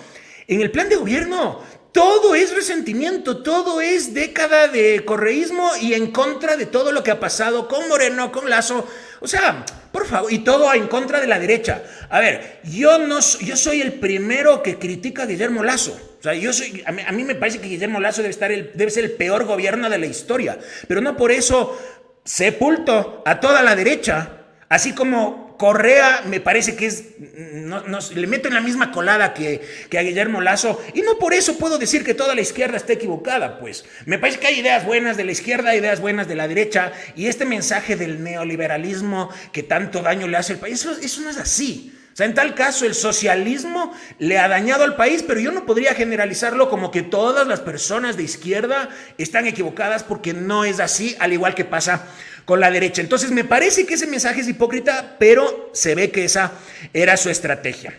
en 0.47 0.61
el 0.61 0.71
plan 0.71 0.89
de 0.89 0.95
gobierno 0.95 1.61
todo 1.91 2.33
es 2.33 2.55
resentimiento, 2.55 3.43
todo 3.43 3.79
es 3.79 4.15
década 4.15 4.67
de 4.67 5.05
correísmo 5.05 5.71
y 5.79 5.93
en 5.93 6.11
contra 6.11 6.57
de 6.57 6.65
todo 6.65 6.91
lo 6.91 7.03
que 7.03 7.11
ha 7.11 7.19
pasado 7.19 7.67
con 7.67 7.87
Moreno, 7.87 8.31
con 8.31 8.49
Lazo. 8.49 8.87
O 9.19 9.27
sea, 9.27 9.63
por 9.93 10.07
favor, 10.07 10.33
y 10.33 10.39
todo 10.39 10.73
en 10.73 10.87
contra 10.87 11.21
de 11.21 11.27
la 11.27 11.37
derecha. 11.37 11.83
A 12.09 12.19
ver, 12.19 12.61
yo, 12.63 12.97
no, 12.97 13.19
yo 13.19 13.55
soy 13.55 13.79
el 13.79 13.93
primero 13.93 14.63
que 14.63 14.79
critica 14.79 15.21
a 15.21 15.25
Guillermo 15.27 15.63
Lazo. 15.63 15.95
O 16.19 16.23
sea, 16.23 16.33
yo 16.33 16.51
soy, 16.51 16.83
a 16.83 17.11
mí, 17.11 17.23
me 17.23 17.35
parece 17.35 17.59
que 17.61 17.67
Guillermo 17.67 17.99
Lazo 17.99 18.23
debe, 18.23 18.31
estar 18.31 18.49
debe 18.49 18.89
ser 18.89 19.03
el 19.03 19.11
peor 19.11 19.45
gobierno 19.45 19.91
de 19.91 19.99
la 19.99 20.07
historia. 20.07 20.57
Pero 20.87 20.99
no 20.99 21.15
por 21.15 21.31
eso 21.31 21.77
sepulto 22.25 23.21
a 23.23 23.39
toda 23.39 23.61
la 23.61 23.75
derecha. 23.75 24.31
Así 24.67 24.93
como 24.93 25.52
Correa 25.57 26.23
me 26.25 26.39
parece 26.39 26.75
que 26.75 26.85
es, 26.85 27.05
no, 27.19 27.83
le 28.15 28.27
meto 28.27 28.47
en 28.47 28.53
la 28.53 28.61
misma 28.61 28.91
colada 28.91 29.33
que, 29.33 29.61
que, 29.89 29.97
a 29.97 30.03
Guillermo 30.03 30.41
Lazo 30.41 30.81
y 30.93 31.01
no 31.01 31.17
por 31.19 31.33
eso 31.33 31.57
puedo 31.57 31.77
decir 31.77 32.03
que 32.03 32.13
toda 32.13 32.35
la 32.35 32.41
izquierda 32.41 32.77
está 32.77 32.93
equivocada, 32.93 33.59
pues 33.59 33.85
me 34.05 34.19
parece 34.19 34.39
que 34.39 34.47
hay 34.47 34.59
ideas 34.59 34.85
buenas 34.85 35.17
de 35.17 35.23
la 35.23 35.31
izquierda, 35.31 35.75
ideas 35.75 35.99
buenas 35.99 36.27
de 36.27 36.35
la 36.35 36.47
derecha 36.47 36.91
y 37.15 37.27
este 37.27 37.45
mensaje 37.45 37.95
del 37.95 38.23
neoliberalismo 38.23 39.29
que 39.51 39.63
tanto 39.63 40.01
daño 40.01 40.27
le 40.27 40.37
hace 40.37 40.53
al 40.53 40.59
país, 40.59 40.85
eso 40.85 41.21
no 41.21 41.29
es 41.29 41.37
así. 41.37 41.93
O 42.13 42.15
sea, 42.15 42.27
en 42.27 42.35
tal 42.35 42.53
caso 42.53 42.85
el 42.85 42.93
socialismo 42.93 43.91
le 44.19 44.37
ha 44.37 44.47
dañado 44.47 44.83
al 44.83 44.95
país, 44.95 45.23
pero 45.27 45.39
yo 45.39 45.51
no 45.51 45.65
podría 45.65 45.95
generalizarlo 45.95 46.69
como 46.69 46.91
que 46.91 47.01
todas 47.01 47.47
las 47.47 47.59
personas 47.59 48.17
de 48.17 48.23
izquierda 48.23 48.89
están 49.17 49.47
equivocadas 49.47 50.03
porque 50.03 50.31
no 50.31 50.63
es 50.63 50.79
así, 50.79 51.15
al 51.19 51.33
igual 51.33 51.55
que 51.55 51.65
pasa 51.65 52.05
con 52.45 52.59
la 52.59 52.71
derecha. 52.71 53.01
Entonces 53.01 53.31
me 53.31 53.43
parece 53.43 53.85
que 53.85 53.95
ese 53.95 54.07
mensaje 54.07 54.41
es 54.41 54.47
hipócrita, 54.47 55.15
pero 55.19 55.69
se 55.73 55.95
ve 55.95 56.11
que 56.11 56.25
esa 56.25 56.53
era 56.93 57.17
su 57.17 57.29
estrategia. 57.29 57.97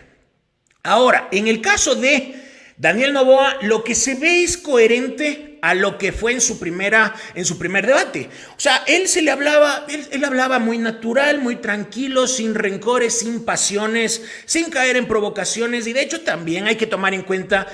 Ahora, 0.83 1.27
en 1.31 1.47
el 1.47 1.61
caso 1.61 1.95
de 1.95 2.35
Daniel 2.77 3.13
Novoa, 3.13 3.57
lo 3.61 3.83
que 3.83 3.95
se 3.95 4.15
ve 4.15 4.43
es 4.43 4.57
coherente 4.57 5.57
a 5.61 5.73
lo 5.73 5.97
que 5.97 6.11
fue 6.11 6.33
en 6.33 6.41
su 6.41 6.59
primera, 6.59 7.15
en 7.33 7.43
su 7.43 7.57
primer 7.57 7.87
debate. 7.87 8.29
O 8.55 8.59
sea, 8.59 8.83
él 8.85 9.07
se 9.07 9.23
le 9.23 9.31
hablaba, 9.31 9.85
él, 9.89 10.05
él, 10.11 10.23
hablaba 10.23 10.59
muy 10.59 10.77
natural, 10.77 11.39
muy 11.39 11.55
tranquilo, 11.55 12.27
sin 12.27 12.53
rencores, 12.53 13.17
sin 13.17 13.45
pasiones, 13.45 14.21
sin 14.45 14.69
caer 14.69 14.95
en 14.95 15.07
provocaciones. 15.07 15.87
Y 15.87 15.93
de 15.93 16.03
hecho 16.03 16.21
también 16.21 16.67
hay 16.67 16.75
que 16.75 16.85
tomar 16.85 17.15
en 17.15 17.23
cuenta 17.23 17.65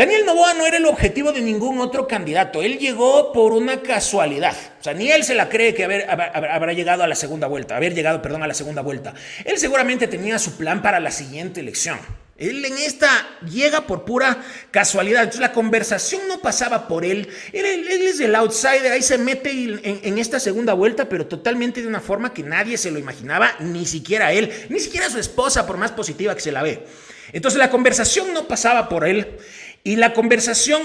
Daniel 0.00 0.24
Novoa 0.24 0.54
no 0.54 0.66
era 0.66 0.78
el 0.78 0.86
objetivo 0.86 1.30
de 1.30 1.42
ningún 1.42 1.78
otro 1.78 2.08
candidato. 2.08 2.62
Él 2.62 2.78
llegó 2.78 3.34
por 3.34 3.52
una 3.52 3.82
casualidad. 3.82 4.56
O 4.80 4.82
sea, 4.82 4.94
ni 4.94 5.10
él 5.10 5.24
se 5.24 5.34
la 5.34 5.50
cree 5.50 5.74
que 5.74 5.84
haber, 5.84 6.08
habrá 6.08 6.72
llegado 6.72 7.02
a 7.02 7.06
la 7.06 7.14
segunda 7.14 7.46
vuelta, 7.46 7.76
haber 7.76 7.94
llegado, 7.94 8.22
perdón, 8.22 8.42
a 8.42 8.46
la 8.46 8.54
segunda 8.54 8.80
vuelta. 8.80 9.12
Él 9.44 9.58
seguramente 9.58 10.08
tenía 10.08 10.38
su 10.38 10.56
plan 10.56 10.80
para 10.80 11.00
la 11.00 11.10
siguiente 11.10 11.60
elección. 11.60 11.98
Él 12.38 12.64
en 12.64 12.78
esta 12.78 13.10
llega 13.44 13.82
por 13.82 14.06
pura 14.06 14.42
casualidad. 14.70 15.24
Entonces 15.24 15.42
la 15.42 15.52
conversación 15.52 16.22
no 16.28 16.40
pasaba 16.40 16.88
por 16.88 17.04
él. 17.04 17.28
Él, 17.52 17.86
es 17.86 18.20
el 18.20 18.34
outsider, 18.36 18.92
ahí 18.92 19.02
se 19.02 19.18
mete 19.18 19.50
en, 19.50 19.80
en, 19.84 20.16
esta 20.16 20.40
segunda 20.40 20.72
vuelta, 20.72 21.10
pero 21.10 21.26
totalmente 21.26 21.82
de 21.82 21.86
una 21.86 22.00
forma 22.00 22.32
que 22.32 22.42
nadie 22.42 22.78
se 22.78 22.90
lo 22.90 22.98
imaginaba, 22.98 23.52
ni 23.60 23.84
siquiera 23.84 24.32
él, 24.32 24.50
ni 24.70 24.80
siquiera 24.80 25.10
su 25.10 25.18
esposa, 25.18 25.66
por 25.66 25.76
más 25.76 25.92
positiva 25.92 26.34
que 26.34 26.40
se 26.40 26.52
la 26.52 26.62
ve. 26.62 26.86
Entonces 27.32 27.58
la 27.58 27.70
conversación 27.70 28.32
no 28.32 28.48
pasaba 28.48 28.88
por 28.88 29.06
él. 29.06 29.38
Y 29.84 29.96
la 29.96 30.12
conversación, 30.12 30.82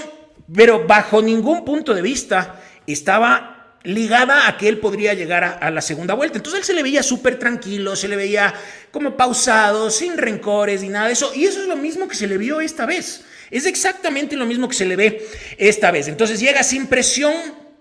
pero 0.54 0.86
bajo 0.86 1.22
ningún 1.22 1.64
punto 1.64 1.94
de 1.94 2.02
vista, 2.02 2.60
estaba 2.86 3.78
ligada 3.82 4.48
a 4.48 4.56
que 4.56 4.68
él 4.68 4.78
podría 4.78 5.14
llegar 5.14 5.44
a, 5.44 5.70
la 5.70 5.80
segunda 5.80 6.14
vuelta. 6.14 6.38
Entonces 6.38 6.60
él 6.60 6.66
se 6.66 6.74
le 6.74 6.82
veía 6.82 7.02
súper 7.02 7.38
tranquilo, 7.38 7.94
se 7.94 8.08
le 8.08 8.16
veía 8.16 8.52
como 8.90 9.16
pausado, 9.16 9.90
sin 9.90 10.16
rencores 10.18 10.82
y 10.82 10.88
nada 10.88 11.06
de 11.06 11.12
eso. 11.12 11.32
Y 11.34 11.44
eso 11.44 11.60
es 11.62 11.68
lo 11.68 11.76
mismo 11.76 12.08
que 12.08 12.16
se 12.16 12.26
le 12.26 12.36
vio 12.36 12.60
esta 12.60 12.84
vez. 12.84 13.24
Es 13.50 13.64
exactamente 13.64 14.34
lo 14.34 14.44
mismo 14.44 14.68
que 14.68 14.74
se 14.74 14.86
le 14.86 14.96
ve 14.96 15.26
esta 15.56 15.92
vez. 15.92 16.08
Entonces 16.08 16.40
llega 16.40 16.64
sin 16.64 16.88
presión 16.88 17.32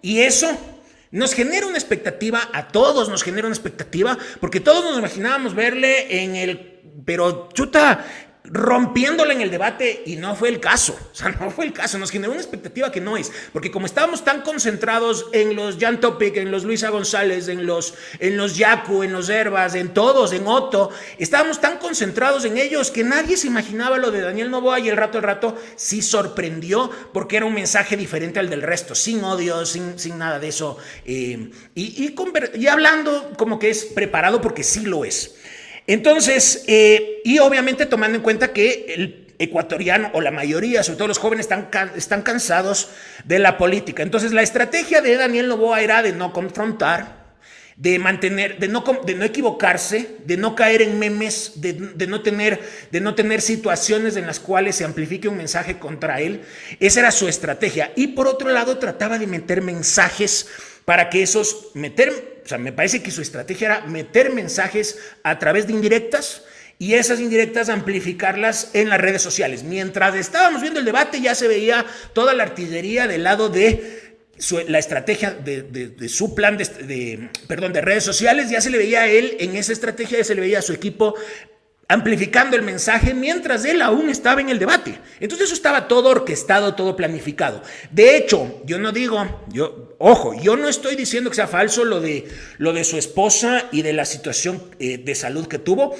y 0.01 0.19
eso 0.19 0.55
nos 1.09 1.33
genera 1.33 1.65
una 1.65 1.77
expectativa, 1.77 2.49
a 2.53 2.67
todos 2.67 3.09
nos 3.09 3.23
genera 3.23 3.47
una 3.47 3.55
expectativa, 3.55 4.17
porque 4.39 4.59
todos 4.59 4.83
nos 4.83 4.99
imaginábamos 4.99 5.55
verle 5.55 6.21
en 6.23 6.35
el 6.35 6.75
pero 7.05 7.49
chuta, 7.53 8.05
rompiéndola 8.47 9.33
en 9.33 9.41
el 9.41 9.51
debate 9.51 10.03
y 10.05 10.15
no 10.15 10.35
fue 10.35 10.49
el 10.49 10.59
caso. 10.59 10.97
O 11.11 11.15
sea, 11.15 11.29
no 11.29 11.49
fue 11.51 11.65
el 11.65 11.73
caso. 11.73 11.97
Nos 11.97 12.11
generó 12.11 12.31
una 12.31 12.41
expectativa 12.41 12.91
que 12.91 13.01
no 13.01 13.17
es. 13.17 13.31
Porque 13.53 13.71
como 13.71 13.85
estábamos 13.85 14.23
tan 14.23 14.41
concentrados 14.41 15.27
en 15.31 15.55
los 15.55 15.77
Jan 15.77 15.99
Topic, 15.99 16.37
en 16.37 16.51
los 16.51 16.63
Luisa 16.63 16.89
González, 16.89 17.47
en 17.47 17.65
los, 17.65 17.93
en 18.19 18.37
los 18.37 18.57
Yaku, 18.57 19.03
en 19.03 19.13
los 19.13 19.29
Herbas, 19.29 19.75
en 19.75 19.93
todos, 19.93 20.33
en 20.33 20.47
Otto, 20.47 20.89
estábamos 21.17 21.61
tan 21.61 21.77
concentrados 21.77 22.45
en 22.45 22.57
ellos 22.57 22.91
que 22.91 23.03
nadie 23.03 23.37
se 23.37 23.47
imaginaba 23.47 23.97
lo 23.97 24.11
de 24.11 24.21
Daniel 24.21 24.51
Novoa 24.51 24.79
y 24.79 24.89
el 24.89 24.97
rato 24.97 25.17
al 25.17 25.23
rato 25.23 25.57
sí 25.75 26.01
sorprendió 26.01 26.89
porque 27.13 27.37
era 27.37 27.45
un 27.45 27.53
mensaje 27.53 27.97
diferente 27.97 28.39
al 28.39 28.49
del 28.49 28.61
resto, 28.61 28.95
sin 28.95 29.23
odio, 29.23 29.65
sin, 29.65 29.97
sin 29.99 30.17
nada 30.17 30.39
de 30.39 30.47
eso. 30.47 30.77
Eh, 31.05 31.51
y, 31.73 32.05
y, 32.05 32.15
y 32.55 32.67
hablando 32.67 33.33
como 33.37 33.59
que 33.59 33.69
es 33.69 33.85
preparado 33.85 34.41
porque 34.41 34.63
sí 34.63 34.81
lo 34.81 35.05
es. 35.05 35.35
Entonces, 35.87 36.63
eh, 36.67 37.21
y 37.23 37.39
obviamente 37.39 37.85
tomando 37.85 38.17
en 38.17 38.23
cuenta 38.23 38.53
que 38.53 38.85
el 38.89 39.25
ecuatoriano 39.37 40.11
o 40.13 40.21
la 40.21 40.31
mayoría, 40.31 40.83
sobre 40.83 40.97
todo 40.97 41.07
los 41.09 41.17
jóvenes, 41.17 41.45
están, 41.45 41.69
están 41.95 42.21
cansados 42.21 42.89
de 43.25 43.39
la 43.39 43.57
política. 43.57 44.03
Entonces, 44.03 44.31
la 44.31 44.41
estrategia 44.41 45.01
de 45.01 45.15
Daniel 45.15 45.47
Novoa 45.47 45.81
era 45.81 46.01
de 46.01 46.13
no 46.13 46.33
confrontar, 46.33 47.25
de 47.75 47.99
mantener, 47.99 48.57
de 48.57 48.69
no, 48.69 48.83
equivocarse, 49.21 50.15
de 50.25 50.37
no 50.37 50.55
caer 50.55 50.81
en 50.81 50.97
memes, 50.97 51.53
de, 51.55 51.73
de, 51.73 52.07
no 52.07 52.21
tener, 52.21 52.61
de 52.89 53.01
no 53.01 53.15
tener 53.15 53.41
situaciones 53.41 54.15
en 54.15 54.25
las 54.25 54.39
cuales 54.39 54.77
se 54.77 54.85
amplifique 54.85 55.27
un 55.27 55.37
mensaje 55.37 55.77
contra 55.77 56.21
él. 56.21 56.41
Esa 56.79 57.01
era 57.01 57.11
su 57.11 57.27
estrategia. 57.27 57.91
Y 57.97 58.07
por 58.07 58.27
otro 58.27 58.49
lado, 58.49 58.77
trataba 58.77 59.19
de 59.19 59.27
meter 59.27 59.61
mensajes 59.61 60.47
para 60.85 61.09
que 61.09 61.23
esos, 61.23 61.71
meter, 61.73 62.41
o 62.45 62.47
sea, 62.47 62.57
me 62.57 62.71
parece 62.71 63.01
que 63.01 63.11
su 63.11 63.21
estrategia 63.21 63.65
era 63.67 63.81
meter 63.87 64.31
mensajes 64.31 64.99
a 65.23 65.39
través 65.39 65.67
de 65.67 65.73
indirectas 65.73 66.43
y 66.77 66.93
esas 66.93 67.19
indirectas 67.19 67.69
amplificarlas 67.69 68.71
en 68.73 68.89
las 68.89 69.01
redes 69.01 69.21
sociales. 69.21 69.63
Mientras 69.63 70.15
estábamos 70.15 70.61
viendo 70.61 70.79
el 70.79 70.85
debate 70.85 71.21
ya 71.21 71.33
se 71.33 71.47
veía 71.47 71.85
toda 72.13 72.33
la 72.33 72.43
artillería 72.43 73.07
del 73.07 73.23
lado 73.23 73.49
de 73.49 74.03
la 74.67 74.79
estrategia 74.79 75.31
de, 75.31 76.09
su 76.09 76.35
plan 76.35 76.57
de, 76.57 77.29
perdón, 77.47 77.71
de 77.71 77.81
redes 77.81 78.03
sociales, 78.03 78.49
ya 78.49 78.59
se 78.59 78.69
le 78.69 78.77
veía 78.77 79.03
a 79.03 79.07
él 79.07 79.37
en 79.39 79.55
esa 79.55 79.71
estrategia, 79.71 80.17
ya 80.17 80.25
se 80.25 80.35
le 80.35 80.41
veía 80.41 80.59
a 80.59 80.61
su 80.61 80.73
equipo 80.73 81.15
amplificando 81.87 82.55
el 82.55 82.63
mensaje 82.63 83.13
mientras 83.13 83.63
él 83.65 83.81
aún 83.81 84.09
estaba 84.09 84.41
en 84.41 84.49
el 84.49 84.59
debate. 84.59 84.99
Entonces 85.19 85.47
eso 85.47 85.55
estaba 85.55 85.87
todo 85.87 86.09
orquestado, 86.09 86.75
todo 86.75 86.95
planificado. 86.95 87.61
De 87.91 88.17
hecho, 88.17 88.61
yo 88.65 88.79
no 88.79 88.91
digo, 88.91 89.43
yo, 89.49 89.95
ojo, 89.99 90.33
yo 90.33 90.55
no 90.55 90.67
estoy 90.67 90.95
diciendo 90.95 91.29
que 91.29 91.35
sea 91.35 91.47
falso 91.47 91.85
lo 91.85 92.01
de, 92.01 92.27
lo 92.57 92.73
de 92.73 92.83
su 92.83 92.97
esposa 92.97 93.67
y 93.71 93.83
de 93.83 93.93
la 93.93 94.05
situación 94.05 94.63
eh, 94.79 94.97
de 94.97 95.15
salud 95.15 95.47
que 95.47 95.59
tuvo, 95.59 95.95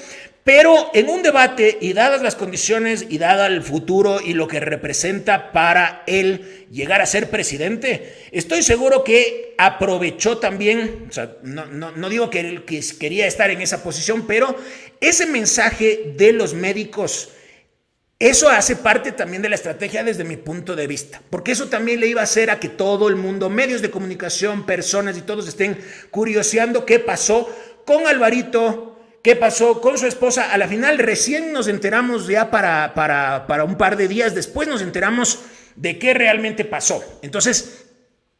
pero 0.46 0.92
en 0.94 1.08
un 1.08 1.24
debate 1.24 1.76
y 1.80 1.92
dadas 1.92 2.22
las 2.22 2.36
condiciones 2.36 3.06
y 3.08 3.18
dada 3.18 3.48
el 3.48 3.64
futuro 3.64 4.20
y 4.24 4.32
lo 4.32 4.46
que 4.46 4.60
representa 4.60 5.50
para 5.50 6.04
él 6.06 6.68
llegar 6.70 7.00
a 7.00 7.06
ser 7.06 7.30
presidente, 7.30 8.14
estoy 8.30 8.62
seguro 8.62 9.02
que 9.02 9.56
aprovechó 9.58 10.38
también, 10.38 11.08
o 11.10 11.12
sea, 11.12 11.38
no, 11.42 11.66
no, 11.66 12.08
digo 12.08 12.30
que 12.30 12.38
él 12.38 12.64
quería 12.64 13.26
estar 13.26 13.50
en 13.50 13.60
esa 13.60 13.82
posición, 13.82 14.28
pero 14.28 14.54
ese 15.00 15.26
mensaje 15.26 16.12
de 16.16 16.32
los 16.32 16.54
médicos, 16.54 17.30
eso 18.20 18.48
hace 18.48 18.76
parte 18.76 19.10
también 19.10 19.42
de 19.42 19.48
la 19.48 19.56
estrategia 19.56 20.04
desde 20.04 20.22
mi 20.22 20.36
punto 20.36 20.76
de 20.76 20.86
vista, 20.86 21.20
porque 21.28 21.50
eso 21.50 21.66
también 21.66 21.98
le 21.98 22.06
iba 22.06 22.20
a 22.20 22.24
hacer 22.24 22.50
a 22.50 22.60
que 22.60 22.68
todo 22.68 23.08
el 23.08 23.16
mundo, 23.16 23.50
medios 23.50 23.82
de 23.82 23.90
comunicación, 23.90 24.64
personas 24.64 25.18
y 25.18 25.22
todos 25.22 25.48
estén 25.48 25.76
curioseando 26.12 26.86
qué 26.86 27.00
pasó 27.00 27.52
con 27.84 28.06
Alvarito 28.06 28.95
¿Qué 29.26 29.34
pasó 29.34 29.80
con 29.80 29.98
su 29.98 30.06
esposa? 30.06 30.52
A 30.52 30.56
la 30.56 30.68
final 30.68 30.98
recién 30.98 31.52
nos 31.52 31.66
enteramos 31.66 32.28
ya 32.28 32.48
para, 32.48 32.94
para, 32.94 33.48
para 33.48 33.64
un 33.64 33.76
par 33.76 33.96
de 33.96 34.06
días 34.06 34.36
después, 34.36 34.68
nos 34.68 34.82
enteramos 34.82 35.40
de 35.74 35.98
qué 35.98 36.14
realmente 36.14 36.64
pasó. 36.64 37.02
Entonces, 37.22 37.86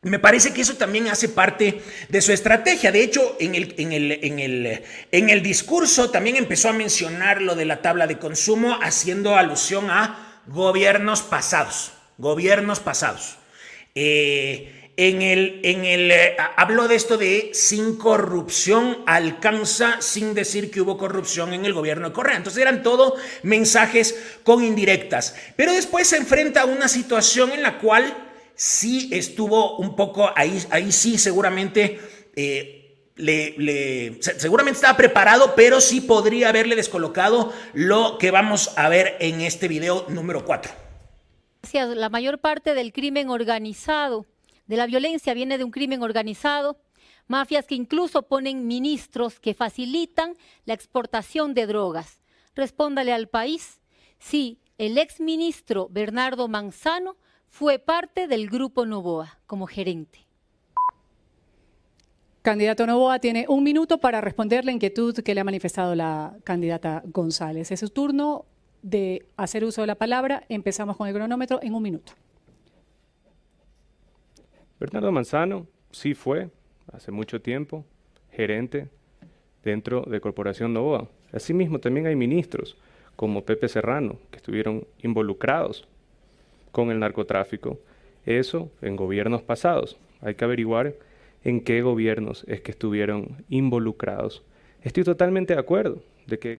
me 0.03 0.21
parece 0.21 0.53
que 0.53 0.61
eso 0.61 0.75
también 0.77 1.09
hace 1.09 1.29
parte 1.29 1.83
de 2.09 2.21
su 2.21 2.31
estrategia. 2.31 2.93
De 2.93 3.03
hecho, 3.03 3.37
en 3.41 3.57
el, 3.57 3.75
en, 3.79 3.93
el, 3.93 4.13
en, 4.23 4.39
el, 4.39 4.83
en 5.11 5.29
el, 5.29 5.43
discurso 5.43 6.13
también 6.13 6.37
empezó 6.37 6.69
a 6.69 6.73
mencionar 6.73 7.43
lo 7.43 7.57
de 7.57 7.65
la 7.65 7.83
tabla 7.83 8.07
de 8.07 8.21
consumo, 8.21 8.79
haciendo 8.81 9.35
alusión 9.35 9.91
a 9.91 10.41
gobiernos 10.47 11.23
pasados. 11.23 11.95
Gobiernos 12.17 12.79
pasados. 12.79 13.39
Eh, 13.97 14.76
en 14.97 15.21
el, 15.21 15.61
en 15.63 15.85
el, 15.85 16.11
eh, 16.11 16.37
de 16.89 16.95
esto 16.95 17.19
de 17.19 17.51
sin 17.53 17.97
corrupción 17.97 18.99
alcanza 19.07 20.01
sin 20.01 20.33
decir 20.33 20.71
que 20.71 20.81
hubo 20.81 20.97
corrupción 20.97 21.53
en 21.53 21.67
el 21.67 21.75
gobierno 21.75 22.09
de 22.09 22.15
Correa. 22.15 22.37
Entonces 22.37 22.63
eran 22.63 22.83
todo 22.83 23.15
mensajes 23.43 24.19
con 24.43 24.65
indirectas. 24.65 25.35
Pero 25.57 25.73
después 25.75 26.09
se 26.09 26.17
enfrenta 26.17 26.63
a 26.63 26.67
una 26.67 26.89
situación 26.89 27.53
en 27.53 27.63
la 27.63 27.79
cual 27.79 28.17
sí 28.55 29.11
estuvo 29.13 29.77
un 29.77 29.97
poco, 29.97 30.31
ahí, 30.35 30.63
ahí 30.71 30.93
sí 30.93 31.19
seguramente... 31.19 32.01
Eh, 32.35 32.83
le, 33.17 34.19
seguramente 34.21 34.77
estaba 34.77 34.95
preparado, 34.95 35.55
pero 35.57 35.81
sí 35.81 36.03
podría 36.03 36.51
haberle 36.51 36.77
descolocado 36.77 37.51
lo 37.73 38.19
que 38.19 38.31
vamos 38.31 38.73
a 38.77 38.91
ver 38.91 39.17
en 39.21 39.41
este 39.41 39.69
video 39.69 40.05
número 40.11 40.45
4. 40.45 40.71
La 41.95 42.11
mayor 42.11 42.39
parte 42.39 42.75
del 42.75 42.93
crimen 42.93 43.31
organizado 43.31 44.27
de 44.67 44.77
la 44.77 44.87
violencia 44.87 45.35
viene 45.35 45.59
de 45.59 45.65
un 45.65 45.71
crimen 45.71 46.03
organizado, 46.03 46.79
mafias 47.27 47.67
que 47.67 47.75
incluso 47.75 48.23
ponen 48.23 48.67
ministros 48.67 49.41
que 49.41 49.55
facilitan 49.55 50.37
la 50.65 50.75
exportación 50.75 51.55
de 51.55 51.67
drogas. 51.67 52.21
Respóndale 52.55 53.13
al 53.13 53.29
país 53.29 53.81
si 54.19 54.61
el 54.79 54.99
exministro 54.99 55.89
Bernardo 55.91 56.49
Manzano 56.49 57.17
fue 57.49 57.79
parte 57.79 58.27
del 58.27 58.49
grupo 58.49 58.87
Novoa 58.87 59.39
como 59.47 59.67
gerente. 59.67 60.27
Candidato 62.43 62.87
Novoa 62.87 63.19
tiene 63.19 63.47
un 63.49 63.65
minuto 63.65 63.99
para 63.99 64.21
responder 64.21 64.65
la 64.65 64.73
inquietud 64.73 65.17
que 65.17 65.35
le 65.35 65.41
ha 65.41 65.45
manifestado 65.45 65.95
la 65.97 66.37
candidata 66.45 67.03
González. 67.07 67.73
Es 67.73 67.81
su 67.81 67.89
turno 67.89 68.45
de 68.83 69.27
hacer 69.37 69.65
uso 69.65 69.81
de 69.81 69.89
la 69.89 69.97
palabra. 69.97 70.45
Empezamos 70.49 70.97
con 70.97 71.09
el 71.09 71.15
cronómetro 71.15 71.59
en 71.61 71.75
un 71.75 71.83
minuto. 71.83 72.13
Bernardo 74.79 75.11
Manzano 75.11 75.67
sí 75.91 76.15
fue, 76.15 76.51
hace 76.93 77.11
mucho 77.11 77.41
tiempo, 77.41 77.85
gerente 78.31 78.89
dentro 79.65 80.03
de 80.03 80.21
Corporación 80.21 80.75
Novoa. 80.75 81.09
Asimismo, 81.33 81.79
también 81.79 82.07
hay 82.07 82.17
ministros 82.17 82.77
como 83.17 83.45
Pepe 83.45 83.69
Serrano 83.69 84.19
que 84.31 84.37
estuvieron 84.37 84.87
involucrados 85.03 85.89
con 86.73 86.91
el 86.91 86.99
narcotráfico. 86.99 87.79
Eso 88.27 88.71
en 88.83 88.97
gobiernos 88.97 89.43
pasados. 89.43 89.97
Hay 90.21 90.35
que 90.35 90.45
averiguar 90.45 90.95
en 91.43 91.63
qué 91.63 91.81
gobiernos 91.81 92.45
es 92.47 92.61
que 92.61 92.73
estuvieron 92.73 93.45
involucrados. 93.49 94.43
Estoy 94.83 95.05
totalmente 95.05 95.55
de 95.55 95.61
acuerdo 95.61 96.03
de 96.27 96.39
que... 96.39 96.59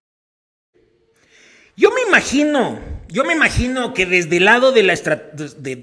Yo 1.75 1.91
me 1.91 2.01
imagino, 2.07 2.79
yo 3.10 3.24
me 3.24 3.34
imagino 3.34 3.94
que 3.94 4.06
desde 4.06 4.38
el 4.38 4.46
lado 4.46 4.72
de 4.72 4.84
la, 4.84 4.96
de, 4.96 5.76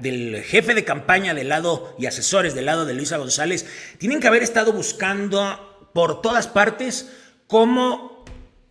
del 0.00 0.42
jefe 0.42 0.74
de 0.74 0.84
campaña, 0.84 1.34
del 1.34 1.48
lado 1.48 1.94
y 1.98 2.06
asesores 2.06 2.54
del 2.54 2.66
lado 2.66 2.84
de 2.84 2.94
Luisa 2.94 3.16
González, 3.16 3.66
tienen 3.98 4.20
que 4.20 4.28
haber 4.28 4.42
estado 4.42 4.72
buscando 4.72 5.90
por 5.94 6.20
todas 6.20 6.46
partes 6.46 7.10
cómo 7.46 8.24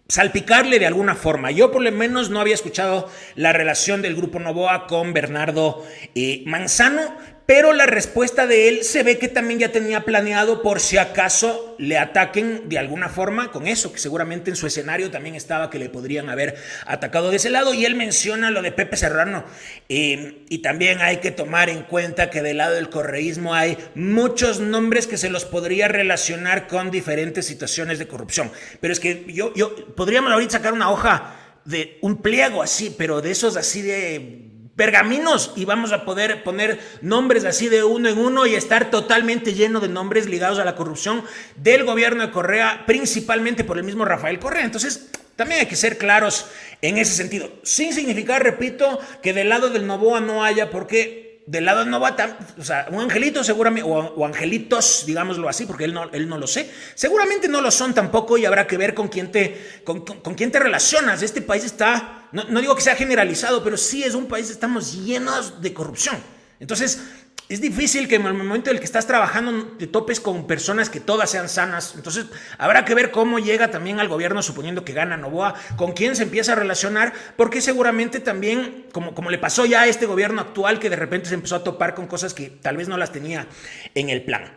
salpicarle 0.08 0.78
de 0.80 0.86
alguna 0.86 1.16
forma. 1.16 1.52
Yo 1.52 1.72
por 1.72 1.82
lo 1.82 1.92
menos 1.92 2.30
no 2.30 2.40
había 2.40 2.54
escuchado 2.54 3.10
la 3.36 3.54
relación 3.54 4.02
del 4.02 4.16
grupo 4.16 4.40
Novoa 4.40 4.88
con 4.88 5.14
Bernardo 5.14 5.84
eh, 6.14 6.44
Manzano, 6.46 7.18
pero 7.46 7.74
la 7.74 7.86
respuesta 7.86 8.48
de 8.48 8.70
él 8.70 8.84
se 8.84 9.04
ve 9.04 9.20
que 9.20 9.28
también 9.28 9.60
ya 9.60 9.72
tenía 9.72 10.02
planeado 10.02 10.64
por 10.64 10.80
si 10.80 10.98
acaso 10.98 11.76
le 11.78 12.00
ataquen 12.00 12.70
de 12.70 12.80
alguna 12.80 13.08
forma 13.08 13.52
con 13.52 13.68
eso, 13.68 13.94
que 13.94 14.00
seguramente 14.00 14.50
en 14.50 14.56
su 14.56 14.66
escenario 14.66 15.12
también 15.12 15.36
estaba 15.36 15.70
que 15.70 15.78
le 15.78 15.90
podrían 15.90 16.30
haber 16.30 16.56
atacado 16.88 17.30
de 17.30 17.36
ese 17.36 17.52
lado. 17.52 17.76
Y 17.76 17.86
él 17.86 17.94
menciona 17.94 18.50
lo 18.50 18.64
de 18.64 18.72
Pepe 18.72 18.98
Serrano. 18.98 19.46
Eh, 19.90 20.44
y 20.50 20.60
también 20.60 21.02
hay 21.02 21.18
que 21.18 21.30
tomar 21.30 21.70
en 21.70 21.84
cuenta 21.84 22.32
que 22.32 22.42
del 22.42 22.58
lado 22.58 22.76
del 22.76 22.90
correísmo 22.90 23.54
hay 23.54 23.78
muchos 23.94 24.60
nombres 24.60 25.06
que 25.06 25.18
se 25.18 25.30
los 25.30 25.46
podría 25.46 25.88
relacionar 25.88 26.68
con 26.68 26.90
diferentes 26.90 27.46
situaciones 27.46 28.00
de 28.00 28.08
corrupción. 28.08 28.52
Pero 28.82 28.92
es 28.92 29.00
que 29.00 29.24
yo, 29.28 29.54
yo 29.54 29.94
podríamos 29.96 30.32
ahorita 30.32 30.54
sacar 30.54 30.74
una 30.74 30.90
hoja 30.90 31.36
de 31.64 32.00
un 32.02 32.22
pliego 32.22 32.64
así, 32.64 32.96
pero 32.98 33.22
de 33.22 33.32
esos 33.32 33.58
así 33.58 33.82
de 33.82 34.45
pergaminos 34.76 35.54
y 35.56 35.66
vamos 35.66 35.92
a 35.92 36.06
poder 36.06 36.44
poner 36.44 36.80
nombres 37.02 37.46
así 37.46 37.70
de 37.70 37.84
uno 37.84 38.10
en 38.10 38.18
uno 38.18 38.46
y 38.46 38.56
estar 38.56 38.90
totalmente 38.90 39.54
lleno 39.54 39.80
de 39.80 39.88
nombres 39.88 40.28
ligados 40.28 40.60
a 40.60 40.66
la 40.66 40.76
corrupción 40.76 41.24
del 41.56 41.86
gobierno 41.86 42.26
de 42.26 42.32
Correa, 42.32 42.84
principalmente 42.86 43.64
por 43.64 43.78
el 43.78 43.84
mismo 43.84 44.06
Rafael 44.06 44.40
Correa. 44.40 44.66
Entonces, 44.66 45.10
también 45.36 45.62
hay 45.62 45.68
que 45.68 45.76
ser 45.76 45.98
claros 45.98 46.48
en 46.82 46.98
ese 46.98 47.14
sentido, 47.14 47.52
sin 47.64 47.94
significar, 47.94 48.44
repito, 48.44 49.00
que 49.22 49.34
del 49.34 49.50
lado 49.50 49.70
del 49.70 49.88
Novoa 49.88 50.22
no 50.22 50.44
haya, 50.44 50.70
porque 50.70 51.25
del 51.46 51.66
lado 51.66 51.84
de 51.84 51.92
Novata, 51.92 52.40
o 52.58 52.64
sea, 52.64 52.88
un 52.92 53.02
angelito 53.02 53.44
seguramente, 53.44 53.88
o, 53.88 54.26
angelitos, 54.26 55.04
digámoslo 55.06 55.48
así, 55.48 55.66
porque 55.66 55.84
él 55.84 55.94
no, 55.94 56.10
él 56.12 56.28
no 56.28 56.38
lo 56.38 56.48
sé, 56.48 56.72
seguramente 56.96 57.48
no 57.48 57.62
lo 57.62 57.70
son 57.70 57.94
tampoco 57.94 58.38
y 58.38 58.46
habrá 58.46 58.66
que 58.66 58.78
ver 58.78 58.96
con 58.96 59.10
quién 59.10 59.32
te, 59.32 59.82
con, 59.84 60.02
quién 60.36 60.52
te 60.52 60.60
relacionas. 60.60 61.22
Este 61.22 61.42
país 61.42 61.64
está, 61.64 62.28
no, 62.32 62.46
no 62.46 62.62
digo 62.62 62.76
que 62.76 62.82
sea 62.82 62.96
generalizado, 62.96 63.64
pero 63.64 63.78
sí 63.78 64.04
es 64.04 64.16
un 64.16 64.28
país, 64.28 64.50
estamos 64.50 65.06
llenos 65.06 65.62
de 65.62 65.74
corrupción. 65.74 66.18
Entonces, 66.60 67.00
es 67.48 67.62
difícil 67.62 68.08
que 68.08 68.16
en 68.16 68.26
el 68.26 68.34
momento 68.34 68.70
en 68.70 68.76
el 68.76 68.80
que 68.80 68.86
estás 68.86 69.06
trabajando 69.06 69.68
te 69.78 69.86
topes 69.86 70.20
con 70.20 70.48
personas 70.48 70.90
que 70.90 71.00
todas 71.00 71.30
sean 71.30 71.48
sanas. 71.48 71.94
Entonces, 71.96 72.26
habrá 72.58 72.86
que 72.86 72.96
ver 72.96 73.12
cómo 73.12 73.38
llega 73.38 73.70
también 73.70 74.00
al 74.00 74.08
gobierno, 74.08 74.42
suponiendo 74.42 74.84
que 74.84 74.94
gana 74.94 75.16
Novoa, 75.16 75.54
con 75.76 75.92
quién 75.92 76.16
se 76.16 76.24
empieza 76.24 76.54
a 76.54 76.56
relacionar, 76.56 77.14
porque 77.38 77.62
seguramente 77.62 78.20
también, 78.20 78.88
como, 78.92 79.14
como 79.14 79.30
le 79.30 79.38
pasó 79.38 79.66
ya 79.66 79.82
a 79.82 79.88
este 79.88 80.08
gobierno 80.08 80.42
actual, 80.42 80.80
que 80.80 80.90
de 80.90 80.96
repente 80.96 81.30
se 81.30 81.36
empezó 81.36 81.56
a 81.58 81.64
topar 81.64 81.94
con 81.94 82.08
cosas 82.08 82.34
que 82.34 82.50
tal 82.50 82.78
vez 82.78 82.88
no 82.88 82.98
las 82.98 83.12
tenía 83.12 83.48
en 83.94 84.10
el 84.10 84.24
plan. 84.24 84.52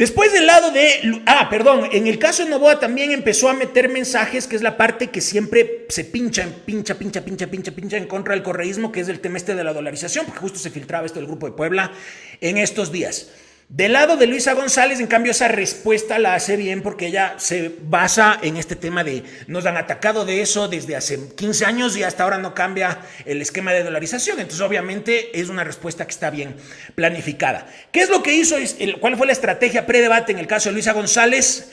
Después 0.00 0.32
del 0.32 0.46
lado 0.46 0.70
de, 0.70 1.20
ah, 1.26 1.50
perdón, 1.50 1.90
en 1.92 2.06
el 2.06 2.18
caso 2.18 2.42
de 2.42 2.48
Novoa 2.48 2.80
también 2.80 3.10
empezó 3.10 3.50
a 3.50 3.52
meter 3.52 3.90
mensajes, 3.90 4.46
que 4.46 4.56
es 4.56 4.62
la 4.62 4.78
parte 4.78 5.08
que 5.08 5.20
siempre 5.20 5.84
se 5.90 6.04
pincha, 6.04 6.48
pincha, 6.64 6.94
pincha, 6.94 7.20
pincha, 7.22 7.46
pincha, 7.48 7.70
pincha 7.70 7.96
en 7.98 8.06
contra 8.06 8.32
del 8.32 8.42
correísmo, 8.42 8.92
que 8.92 9.00
es 9.00 9.08
el 9.10 9.20
tema 9.20 9.36
este 9.36 9.54
de 9.54 9.62
la 9.62 9.74
dolarización, 9.74 10.24
porque 10.24 10.40
justo 10.40 10.58
se 10.58 10.70
filtraba 10.70 11.04
esto 11.04 11.18
del 11.18 11.26
Grupo 11.26 11.44
de 11.44 11.52
Puebla 11.52 11.92
en 12.40 12.56
estos 12.56 12.90
días. 12.90 13.28
Del 13.70 13.92
lado 13.92 14.16
de 14.16 14.26
Luisa 14.26 14.54
González, 14.54 14.98
en 14.98 15.06
cambio, 15.06 15.30
esa 15.30 15.46
respuesta 15.46 16.18
la 16.18 16.34
hace 16.34 16.56
bien 16.56 16.82
porque 16.82 17.06
ella 17.06 17.36
se 17.38 17.70
basa 17.82 18.36
en 18.42 18.56
este 18.56 18.74
tema 18.74 19.04
de 19.04 19.22
nos 19.46 19.64
han 19.64 19.76
atacado 19.76 20.24
de 20.24 20.42
eso 20.42 20.66
desde 20.66 20.96
hace 20.96 21.28
15 21.36 21.66
años 21.66 21.96
y 21.96 22.02
hasta 22.02 22.24
ahora 22.24 22.38
no 22.38 22.52
cambia 22.52 22.98
el 23.26 23.40
esquema 23.40 23.72
de 23.72 23.84
dolarización. 23.84 24.40
Entonces, 24.40 24.60
obviamente, 24.60 25.40
es 25.40 25.50
una 25.50 25.62
respuesta 25.62 26.04
que 26.04 26.10
está 26.10 26.30
bien 26.30 26.56
planificada. 26.96 27.68
¿Qué 27.92 28.00
es 28.00 28.10
lo 28.10 28.24
que 28.24 28.34
hizo? 28.34 28.56
¿Cuál 28.98 29.16
fue 29.16 29.28
la 29.28 29.32
estrategia 29.32 29.86
pre-debate 29.86 30.32
en 30.32 30.40
el 30.40 30.48
caso 30.48 30.68
de 30.68 30.72
Luisa 30.72 30.92
González? 30.92 31.70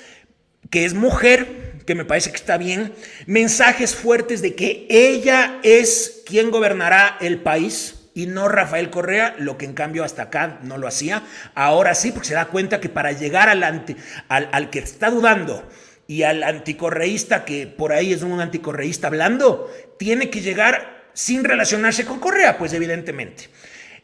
Que 0.69 0.85
es 0.85 0.93
mujer, 0.93 1.81
que 1.87 1.95
me 1.95 2.05
parece 2.05 2.29
que 2.29 2.37
está 2.37 2.59
bien. 2.59 2.93
Mensajes 3.25 3.95
fuertes 3.95 4.43
de 4.43 4.53
que 4.53 4.85
ella 4.91 5.59
es 5.63 6.21
quien 6.27 6.51
gobernará 6.51 7.17
el 7.21 7.41
país 7.41 7.96
y 8.17 8.25
no 8.25 8.47
Rafael 8.47 8.89
Correa, 8.89 9.35
lo 9.37 9.59
que 9.59 9.65
en 9.65 9.73
cambio 9.73 10.03
hasta 10.03 10.23
acá 10.23 10.57
no 10.63 10.79
lo 10.79 10.87
hacía. 10.87 11.21
Ahora 11.53 11.93
sí, 11.93 12.11
porque 12.11 12.29
se 12.29 12.33
da 12.33 12.45
cuenta 12.45 12.79
que 12.79 12.89
para 12.89 13.11
llegar 13.11 13.47
al, 13.47 13.63
al, 14.27 14.69
que 14.71 14.79
está 14.79 15.11
dudando 15.11 15.63
y 16.07 16.23
al 16.23 16.41
anticorreísta, 16.41 17.45
que 17.45 17.67
por 17.67 17.93
ahí 17.93 18.13
es 18.13 18.23
un 18.23 18.41
anticorreísta 18.41 19.05
hablando, 19.05 19.71
tiene 19.99 20.31
que 20.31 20.41
llegar 20.41 21.09
sin 21.13 21.43
relacionarse 21.43 22.05
con 22.05 22.19
Correa, 22.19 22.57
pues 22.57 22.73
evidentemente. 22.73 23.49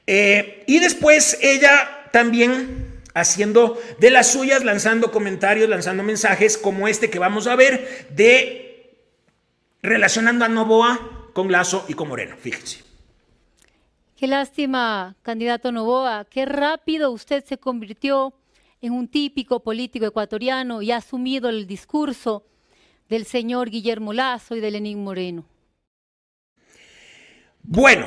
Eh, 0.05 0.63
y 0.67 0.77
después 0.77 1.39
ella 1.41 2.07
también 2.11 3.01
haciendo 3.15 3.81
de 3.99 4.11
las 4.11 4.27
suyas, 4.27 4.63
lanzando 4.63 5.11
comentarios, 5.11 5.67
lanzando 5.67 6.03
mensajes 6.03 6.59
como 6.59 6.87
este 6.87 7.09
que 7.09 7.17
vamos 7.17 7.47
a 7.47 7.55
ver 7.55 8.09
de 8.11 8.95
relacionando 9.81 10.45
a 10.45 10.49
Novoa 10.49 11.31
con 11.33 11.51
Lazo 11.51 11.83
y 11.87 11.95
con 11.95 12.09
Moreno, 12.09 12.35
fíjense. 12.39 12.92
Qué 14.15 14.27
lástima, 14.27 15.15
candidato 15.23 15.71
Novoa, 15.71 16.25
qué 16.29 16.45
rápido 16.45 17.11
usted 17.11 17.43
se 17.43 17.57
convirtió 17.57 18.33
en 18.79 18.93
un 18.93 19.07
típico 19.07 19.61
político 19.61 20.05
ecuatoriano 20.05 20.83
y 20.83 20.91
ha 20.91 20.97
asumido 20.97 21.49
el 21.49 21.65
discurso 21.65 22.45
del 23.09 23.25
señor 23.25 23.71
Guillermo 23.71 24.13
Lazo 24.13 24.55
y 24.55 24.59
de 24.59 24.69
Lenín 24.69 25.03
Moreno. 25.03 25.45
Bueno, 27.63 28.05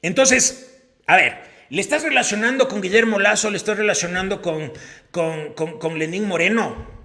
entonces, 0.00 0.84
a 1.06 1.16
ver, 1.16 1.38
¿le 1.70 1.80
estás 1.80 2.04
relacionando 2.04 2.68
con 2.68 2.80
Guillermo 2.80 3.18
Lazo? 3.18 3.50
¿Le 3.50 3.56
estás 3.56 3.78
relacionando 3.78 4.40
con, 4.40 4.72
con, 5.10 5.54
con 5.54 5.98
Lenín 5.98 6.28
Moreno? 6.28 6.95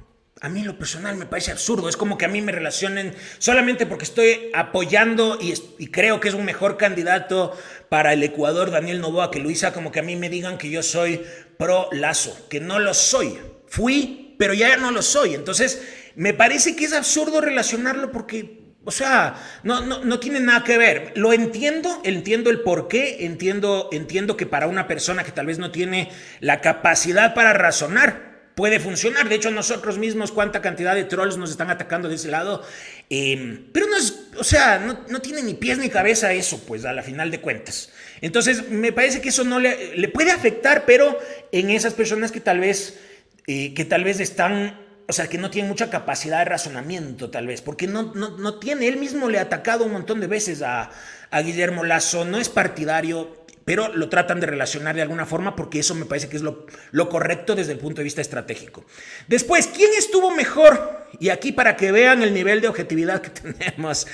A 0.43 0.49
mí 0.49 0.63
lo 0.63 0.75
personal 0.75 1.15
me 1.17 1.27
parece 1.27 1.51
absurdo. 1.51 1.87
Es 1.87 1.95
como 1.95 2.17
que 2.17 2.25
a 2.25 2.27
mí 2.27 2.41
me 2.41 2.51
relacionen 2.51 3.13
solamente 3.37 3.85
porque 3.85 4.05
estoy 4.05 4.49
apoyando 4.55 5.37
y, 5.39 5.87
creo 5.89 6.19
que 6.19 6.29
es 6.29 6.33
un 6.33 6.45
mejor 6.45 6.77
candidato 6.77 7.55
para 7.89 8.13
el 8.13 8.23
Ecuador, 8.23 8.71
Daniel 8.71 9.01
Novoa, 9.01 9.29
que 9.29 9.39
Luisa, 9.39 9.71
como 9.71 9.91
que 9.91 9.99
a 9.99 10.03
mí 10.03 10.15
me 10.15 10.29
digan 10.29 10.57
que 10.57 10.71
yo 10.71 10.81
soy 10.81 11.21
pro 11.59 11.89
Lazo, 11.91 12.47
que 12.49 12.59
no 12.59 12.79
lo 12.79 12.95
soy. 12.95 13.37
Fui, 13.67 14.35
pero 14.39 14.55
ya 14.55 14.77
no 14.77 14.89
lo 14.89 15.03
soy. 15.03 15.35
Entonces, 15.35 15.83
me 16.15 16.33
parece 16.33 16.75
que 16.75 16.85
es 16.85 16.93
absurdo 16.93 17.39
relacionarlo 17.39 18.11
porque 18.11 18.61
o 18.83 18.89
sea, 18.89 19.35
no, 19.61 19.81
no, 19.81 20.03
no, 20.03 20.19
tiene 20.19 20.39
nada 20.39 20.63
que 20.63 20.75
ver. 20.75 21.13
Lo 21.15 21.33
entiendo, 21.33 22.01
entiendo 22.03 22.49
el 22.49 22.61
por 22.61 22.87
qué, 22.87 23.25
entiendo, 23.25 23.89
entiendo 23.91 24.37
que 24.37 24.47
para 24.47 24.65
una 24.65 24.87
persona 24.87 25.23
que 25.23 25.31
tal 25.31 25.45
vez 25.45 25.59
no 25.59 25.69
tiene 25.69 26.09
la 26.39 26.61
capacidad 26.61 27.35
para 27.35 27.53
razonar, 27.53 28.30
puede 28.55 28.79
funcionar. 28.79 29.29
De 29.29 29.35
hecho, 29.35 29.51
nosotros 29.51 29.97
mismos, 29.97 30.31
cuánta 30.31 30.61
cantidad 30.61 30.95
de 30.95 31.03
trolls 31.03 31.37
nos 31.37 31.51
están 31.51 31.69
atacando 31.69 32.09
de 32.09 32.15
ese 32.15 32.29
lado. 32.29 32.63
Em, 33.09 33.65
pero 33.71 33.87
no 33.87 33.97
es, 33.97 34.27
o 34.37 34.43
sea, 34.43 34.79
no, 34.79 35.21
tiene 35.21 35.43
ni 35.43 35.53
pies 35.53 35.77
ni 35.77 35.89
cabeza 35.89 36.33
eso, 36.33 36.59
pues, 36.65 36.85
a 36.85 36.93
la 36.93 37.03
final 37.03 37.31
de 37.31 37.41
cuentas. 37.41 37.89
Entonces, 38.21 38.69
me 38.69 38.91
parece 38.91 39.21
que 39.21 39.29
eso 39.29 39.43
no 39.43 39.59
le, 39.59 39.95
le 39.95 40.07
puede 40.07 40.31
afectar, 40.31 40.85
pero 40.85 41.17
en 41.51 41.69
esas 41.69 41.93
personas 41.93 42.31
que 42.31 42.39
tal 42.39 42.59
vez, 42.59 42.99
eh, 43.47 43.73
que 43.73 43.85
tal 43.85 44.03
vez 44.03 44.19
están, 44.19 44.79
o 45.07 45.13
sea, 45.13 45.27
que 45.27 45.37
no 45.37 45.49
tienen 45.49 45.69
mucha 45.69 45.89
capacidad 45.89 46.39
de 46.39 46.45
razonamiento, 46.45 47.29
tal 47.29 47.47
vez, 47.47 47.61
porque 47.61 47.87
no, 47.87 48.13
no, 48.13 48.37
no 48.37 48.59
tiene, 48.59 48.87
él 48.87 48.97
mismo 48.97 49.29
le 49.29 49.39
ha 49.39 49.43
atacado 49.43 49.85
un 49.85 49.91
montón 49.93 50.19
de 50.19 50.27
veces 50.27 50.61
a, 50.61 50.91
a 51.31 51.41
Guillermo 51.41 51.83
Lazo, 51.83 52.25
no 52.25 52.37
es 52.37 52.49
partidario, 52.49 53.40
pero 53.65 53.93
lo 53.93 54.09
tratan 54.09 54.39
de 54.39 54.47
relacionar 54.47 54.95
de 54.95 55.01
alguna 55.01 55.25
forma 55.25 55.55
porque 55.55 55.79
eso 55.79 55.95
me 55.95 56.05
parece 56.05 56.29
que 56.29 56.37
es 56.37 56.43
lo, 56.43 57.09
correcto 57.09 57.55
desde 57.55 57.73
el 57.73 57.79
punto 57.79 57.97
de 57.97 58.05
vista 58.05 58.21
estratégico. 58.21 58.85
Después, 59.27 59.67
¿quién 59.67 59.91
estuvo 59.97 60.31
mejor? 60.31 61.07
Y 61.19 61.29
aquí 61.29 61.51
para 61.51 61.75
que 61.75 61.91
vean 61.91 62.23
el 62.23 62.33
nivel 62.33 62.61
de 62.61 62.67
objetividad 62.67 63.21
que 63.21 63.29
tenemos, 63.41 64.07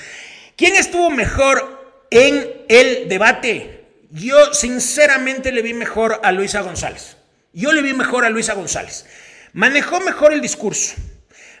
¿quién 0.56 0.74
estuvo 0.74 1.10
mejor 1.10 2.06
en 2.10 2.64
el 2.68 3.08
debate? 3.08 3.84
Yo 4.10 4.52
sinceramente 4.54 5.52
le 5.52 5.62
vi 5.62 5.74
mejor 5.74 6.20
a 6.22 6.32
Luisa 6.32 6.60
González. 6.62 7.16
Yo 7.52 7.72
le 7.72 7.82
vi 7.82 7.94
mejor 7.94 8.24
a 8.24 8.30
Luisa 8.30 8.54
González. 8.54 9.06
manejó 9.52 10.00
mejor 10.00 10.32
el 10.32 10.40
discurso, 10.40 10.94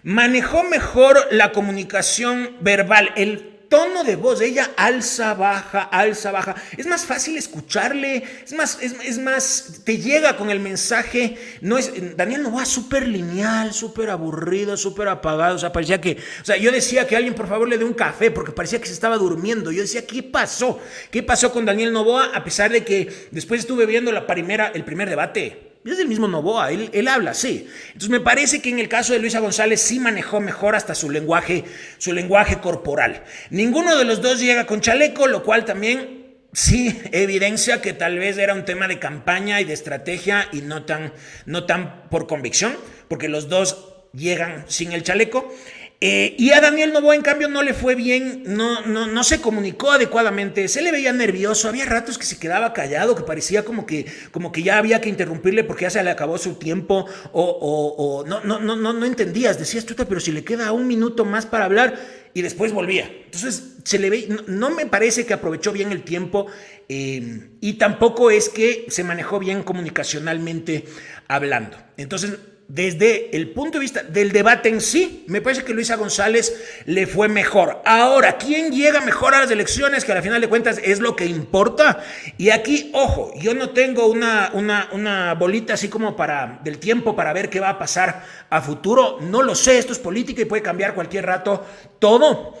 manejó 0.02 0.62
mejor 0.62 1.26
la 1.30 1.52
comunicación 1.52 2.56
verbal, 2.60 3.12
el 3.16 3.57
tono 3.68 4.04
de 4.04 4.16
voz 4.16 4.40
ella 4.40 4.70
alza, 4.76 5.34
baja, 5.34 5.82
alza, 5.82 6.32
baja. 6.32 6.54
Es 6.76 6.86
más 6.86 7.04
fácil 7.04 7.36
escucharle, 7.36 8.24
es 8.44 8.52
más, 8.52 8.78
es, 8.80 9.18
más, 9.18 9.82
te 9.84 9.98
llega 9.98 10.36
con 10.36 10.50
el 10.50 10.60
mensaje. 10.60 11.36
No 11.60 11.78
es, 11.78 11.92
Daniel 12.16 12.42
no 12.42 12.52
va 12.52 12.64
súper 12.64 13.06
lineal, 13.06 13.72
súper 13.72 14.10
aburrido, 14.10 14.76
súper 14.76 15.08
apagado. 15.08 15.56
O 15.56 15.58
sea, 15.58 15.72
parecía 15.72 16.00
que, 16.00 16.18
o 16.40 16.44
sea, 16.44 16.56
yo 16.56 16.72
decía 16.72 17.06
que 17.06 17.16
alguien 17.16 17.34
por 17.34 17.48
favor 17.48 17.68
le 17.68 17.78
dé 17.78 17.84
un 17.84 17.94
café 17.94 18.30
porque 18.30 18.52
parecía 18.52 18.80
que 18.80 18.86
se 18.86 18.92
estaba 18.94 19.16
durmiendo. 19.16 19.70
Yo 19.70 19.82
decía, 19.82 20.06
¿qué 20.06 20.22
pasó? 20.22 20.80
¿Qué 21.10 21.22
pasó 21.22 21.52
con 21.52 21.66
Daniel 21.66 21.92
Novoa? 21.92 22.30
A 22.34 22.44
pesar 22.44 22.72
de 22.72 22.84
que 22.84 23.28
después 23.30 23.60
estuve 23.60 23.86
viendo 23.86 24.12
la 24.12 24.26
primera, 24.26 24.68
el 24.68 24.84
primer 24.84 25.08
debate 25.08 25.67
es 25.84 25.98
el 25.98 26.08
mismo 26.08 26.28
Novoa, 26.28 26.70
él, 26.70 27.08
habla 27.08 27.30
así. 27.30 27.68
Entonces 27.88 28.10
me 28.10 28.20
parece 28.20 28.60
que 28.60 28.70
en 28.70 28.78
el 28.78 28.88
caso 28.88 29.12
de 29.12 29.20
Luisa 29.20 29.40
González 29.40 29.80
sí 29.80 30.00
manejó 30.00 30.40
mejor 30.40 30.74
hasta 30.74 30.94
su 30.94 31.10
lenguaje, 31.10 31.64
su 31.98 32.12
lenguaje 32.12 32.58
corporal. 32.58 33.24
Ninguno 33.50 33.96
de 33.96 34.04
los 34.04 34.20
dos 34.20 34.40
llega 34.40 34.66
con 34.66 34.80
chaleco, 34.80 35.26
lo 35.26 35.42
cual 35.42 35.64
también 35.64 36.36
sí 36.52 37.00
evidencia 37.12 37.80
que 37.80 37.92
tal 37.92 38.18
vez 38.18 38.38
era 38.38 38.54
un 38.54 38.64
tema 38.64 38.88
de 38.88 38.98
campaña 38.98 39.60
y 39.60 39.64
de 39.64 39.74
estrategia 39.74 40.48
y 40.52 40.62
no 40.62 40.84
tan, 40.84 41.12
no 41.46 41.64
tan 41.64 42.08
por 42.08 42.26
convicción, 42.26 42.76
porque 43.08 43.28
los 43.28 43.48
dos 43.48 43.94
llegan 44.12 44.64
sin 44.68 44.92
el 44.92 45.02
chaleco. 45.02 45.54
Eh, 46.00 46.36
y 46.38 46.52
a 46.52 46.60
Daniel 46.60 46.92
Novoa, 46.92 47.16
en 47.16 47.22
cambio, 47.22 47.48
no 47.48 47.64
le 47.64 47.74
fue 47.74 47.96
bien, 47.96 48.44
no, 48.46 48.86
no, 48.86 49.08
no 49.08 49.24
se 49.24 49.40
comunicó 49.40 49.90
adecuadamente, 49.90 50.68
se 50.68 50.80
le 50.80 50.92
veía 50.92 51.12
nervioso, 51.12 51.68
había 51.68 51.86
ratos 51.86 52.18
que 52.18 52.24
se 52.24 52.38
quedaba 52.38 52.72
callado, 52.72 53.16
que 53.16 53.24
parecía 53.24 53.64
como 53.64 53.84
que, 53.84 54.06
como 54.30 54.52
que 54.52 54.62
ya 54.62 54.78
había 54.78 55.00
que 55.00 55.08
interrumpirle 55.08 55.64
porque 55.64 55.82
ya 55.82 55.90
se 55.90 56.04
le 56.04 56.10
acabó 56.10 56.38
su 56.38 56.54
tiempo, 56.54 57.06
o, 57.32 57.42
o, 57.42 58.24
no, 58.24 58.40
no, 58.44 58.60
no, 58.60 58.76
no, 58.76 58.92
no 58.92 59.06
entendías, 59.06 59.58
decías, 59.58 59.86
tú, 59.86 59.96
pero 59.96 60.20
si 60.20 60.30
le 60.30 60.44
queda 60.44 60.70
un 60.70 60.86
minuto 60.86 61.24
más 61.24 61.46
para 61.46 61.64
hablar, 61.64 61.98
y 62.32 62.42
después 62.42 62.72
volvía. 62.72 63.10
Entonces, 63.24 63.78
se 63.82 63.98
le 63.98 64.10
ve, 64.10 64.28
no, 64.46 64.70
me 64.70 64.86
parece 64.86 65.26
que 65.26 65.34
aprovechó 65.34 65.72
bien 65.72 65.90
el 65.90 66.02
tiempo, 66.02 66.46
eh, 66.88 67.48
y 67.60 67.72
tampoco 67.72 68.30
es 68.30 68.48
que 68.48 68.86
se 68.88 69.02
manejó 69.02 69.40
bien 69.40 69.64
comunicacionalmente 69.64 70.84
hablando. 71.26 71.76
Entonces, 71.96 72.38
desde 72.68 73.34
el 73.34 73.50
punto 73.52 73.78
de 73.78 73.82
vista 73.82 74.02
del 74.02 74.30
debate 74.30 74.68
en 74.68 74.82
sí, 74.82 75.24
me 75.26 75.40
parece 75.40 75.64
que 75.64 75.72
Luisa 75.72 75.96
González 75.96 76.54
le 76.84 77.06
fue 77.06 77.26
mejor. 77.26 77.80
Ahora, 77.86 78.36
¿quién 78.36 78.72
llega 78.72 79.00
mejor 79.00 79.34
a 79.34 79.40
las 79.40 79.50
elecciones? 79.50 80.04
Que 80.04 80.12
al 80.12 80.22
final 80.22 80.42
de 80.42 80.50
cuentas 80.50 80.78
es 80.84 81.00
lo 81.00 81.16
que 81.16 81.24
importa. 81.24 82.04
Y 82.36 82.50
aquí, 82.50 82.90
ojo, 82.92 83.32
yo 83.40 83.54
no 83.54 83.70
tengo 83.70 84.06
una, 84.06 84.50
una, 84.52 84.90
una 84.92 85.32
bolita 85.32 85.74
así 85.74 85.88
como 85.88 86.14
para 86.14 86.60
del 86.62 86.78
tiempo 86.78 87.16
para 87.16 87.32
ver 87.32 87.48
qué 87.48 87.58
va 87.58 87.70
a 87.70 87.78
pasar 87.78 88.22
a 88.50 88.60
futuro. 88.60 89.18
No 89.22 89.42
lo 89.42 89.54
sé, 89.54 89.78
esto 89.78 89.94
es 89.94 89.98
política 89.98 90.42
y 90.42 90.44
puede 90.44 90.62
cambiar 90.62 90.94
cualquier 90.94 91.24
rato 91.24 91.66
todo. 91.98 92.54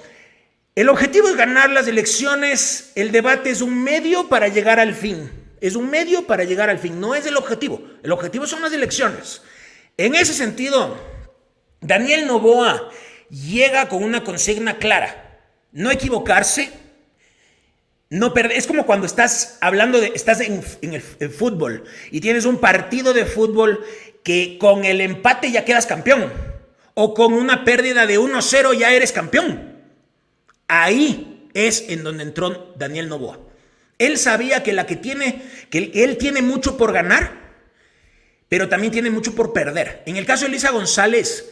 El 0.74 0.88
objetivo 0.88 1.28
es 1.28 1.36
ganar 1.36 1.68
las 1.68 1.86
elecciones, 1.86 2.92
el 2.94 3.12
debate 3.12 3.50
es 3.50 3.60
un 3.60 3.82
medio 3.84 4.28
para 4.30 4.48
llegar 4.48 4.80
al 4.80 4.94
fin. 4.94 5.30
Es 5.60 5.74
un 5.76 5.90
medio 5.90 6.26
para 6.26 6.44
llegar 6.44 6.70
al 6.70 6.78
fin, 6.78 6.98
no 6.98 7.14
es 7.14 7.26
el 7.26 7.36
objetivo. 7.36 7.82
El 8.02 8.12
objetivo 8.12 8.46
son 8.46 8.62
las 8.62 8.72
elecciones. 8.72 9.42
En 9.98 10.14
ese 10.14 10.32
sentido, 10.32 10.96
Daniel 11.80 12.28
Novoa 12.28 12.88
llega 13.30 13.88
con 13.88 14.04
una 14.04 14.22
consigna 14.22 14.78
clara, 14.78 15.40
no 15.72 15.90
equivocarse, 15.90 16.70
no 18.08 18.32
perder. 18.32 18.56
Es 18.56 18.68
como 18.68 18.86
cuando 18.86 19.06
estás 19.06 19.58
hablando 19.60 20.00
de, 20.00 20.12
estás 20.14 20.40
en, 20.40 20.62
el 20.82 21.30
fútbol 21.30 21.82
y 22.12 22.20
tienes 22.20 22.44
un 22.44 22.58
partido 22.58 23.12
de 23.12 23.26
fútbol 23.26 23.84
que 24.22 24.56
con 24.60 24.84
el 24.84 25.00
empate 25.00 25.50
ya 25.50 25.64
quedas 25.64 25.86
campeón 25.86 26.32
o 26.94 27.12
con 27.12 27.32
una 27.32 27.64
pérdida 27.64 28.06
de 28.06 28.20
1-0 28.20 28.78
ya 28.78 28.92
eres 28.92 29.10
campeón. 29.10 29.78
Ahí 30.68 31.48
es 31.54 31.86
en 31.88 32.04
donde 32.04 32.22
entró 32.22 32.72
Daniel 32.78 33.08
Novoa. 33.08 33.40
Él 33.98 34.16
sabía 34.16 34.62
que 34.62 34.72
la 34.72 34.86
que 34.86 34.94
tiene, 34.94 35.42
que 35.70 35.90
él 35.92 36.18
tiene 36.18 36.40
mucho 36.40 36.76
por 36.76 36.92
ganar 36.92 37.47
pero 38.48 38.68
también 38.68 38.92
tiene 38.92 39.10
mucho 39.10 39.34
por 39.34 39.52
perder. 39.52 40.02
En 40.06 40.16
el 40.16 40.26
caso 40.26 40.44
de 40.44 40.50
Elisa 40.50 40.70
González, 40.70 41.44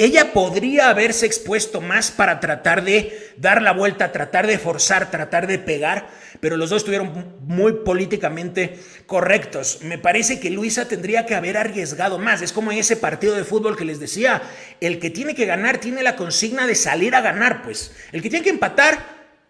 ella 0.00 0.32
podría 0.32 0.88
haberse 0.88 1.26
expuesto 1.26 1.82
más 1.82 2.10
para 2.10 2.40
tratar 2.40 2.84
de 2.84 3.34
dar 3.36 3.60
la 3.60 3.74
vuelta, 3.74 4.12
tratar 4.12 4.46
de 4.46 4.58
forzar, 4.58 5.10
tratar 5.10 5.46
de 5.46 5.58
pegar, 5.58 6.08
pero 6.40 6.56
los 6.56 6.70
dos 6.70 6.78
estuvieron 6.78 7.36
muy 7.42 7.72
políticamente 7.84 8.78
correctos. 9.04 9.80
Me 9.82 9.98
parece 9.98 10.40
que 10.40 10.48
Luisa 10.48 10.88
tendría 10.88 11.26
que 11.26 11.34
haber 11.34 11.58
arriesgado 11.58 12.18
más. 12.18 12.40
Es 12.40 12.52
como 12.52 12.72
en 12.72 12.78
ese 12.78 12.96
partido 12.96 13.34
de 13.34 13.44
fútbol 13.44 13.76
que 13.76 13.84
les 13.84 14.00
decía, 14.00 14.40
el 14.80 15.00
que 15.00 15.10
tiene 15.10 15.34
que 15.34 15.44
ganar 15.44 15.76
tiene 15.76 16.02
la 16.02 16.16
consigna 16.16 16.66
de 16.66 16.76
salir 16.76 17.14
a 17.14 17.20
ganar, 17.20 17.60
pues. 17.62 17.92
El 18.12 18.22
que 18.22 18.30
tiene 18.30 18.44
que 18.44 18.50
empatar 18.50 18.98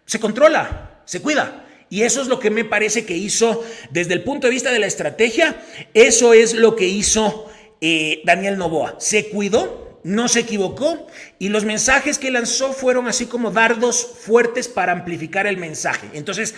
se 0.05 0.19
controla, 0.19 1.01
se 1.05 1.21
cuida. 1.21 1.60
Y 1.91 2.03
eso 2.03 2.21
es 2.21 2.29
lo 2.29 2.39
que 2.39 2.49
me 2.49 2.63
parece 2.63 3.05
que 3.05 3.17
hizo 3.17 3.65
desde 3.89 4.13
el 4.13 4.23
punto 4.23 4.47
de 4.47 4.51
vista 4.51 4.71
de 4.71 4.79
la 4.79 4.87
estrategia, 4.87 5.61
eso 5.93 6.33
es 6.33 6.53
lo 6.53 6.77
que 6.77 6.87
hizo 6.87 7.51
eh, 7.81 8.21
Daniel 8.23 8.57
Novoa. 8.57 8.95
Se 8.97 9.27
cuidó, 9.27 9.99
no 10.05 10.29
se 10.29 10.39
equivocó 10.39 11.05
y 11.37 11.49
los 11.49 11.65
mensajes 11.65 12.17
que 12.17 12.31
lanzó 12.31 12.71
fueron 12.71 13.09
así 13.09 13.25
como 13.25 13.51
dardos 13.51 14.07
fuertes 14.21 14.69
para 14.69 14.93
amplificar 14.93 15.47
el 15.47 15.57
mensaje. 15.57 16.07
Entonces, 16.13 16.55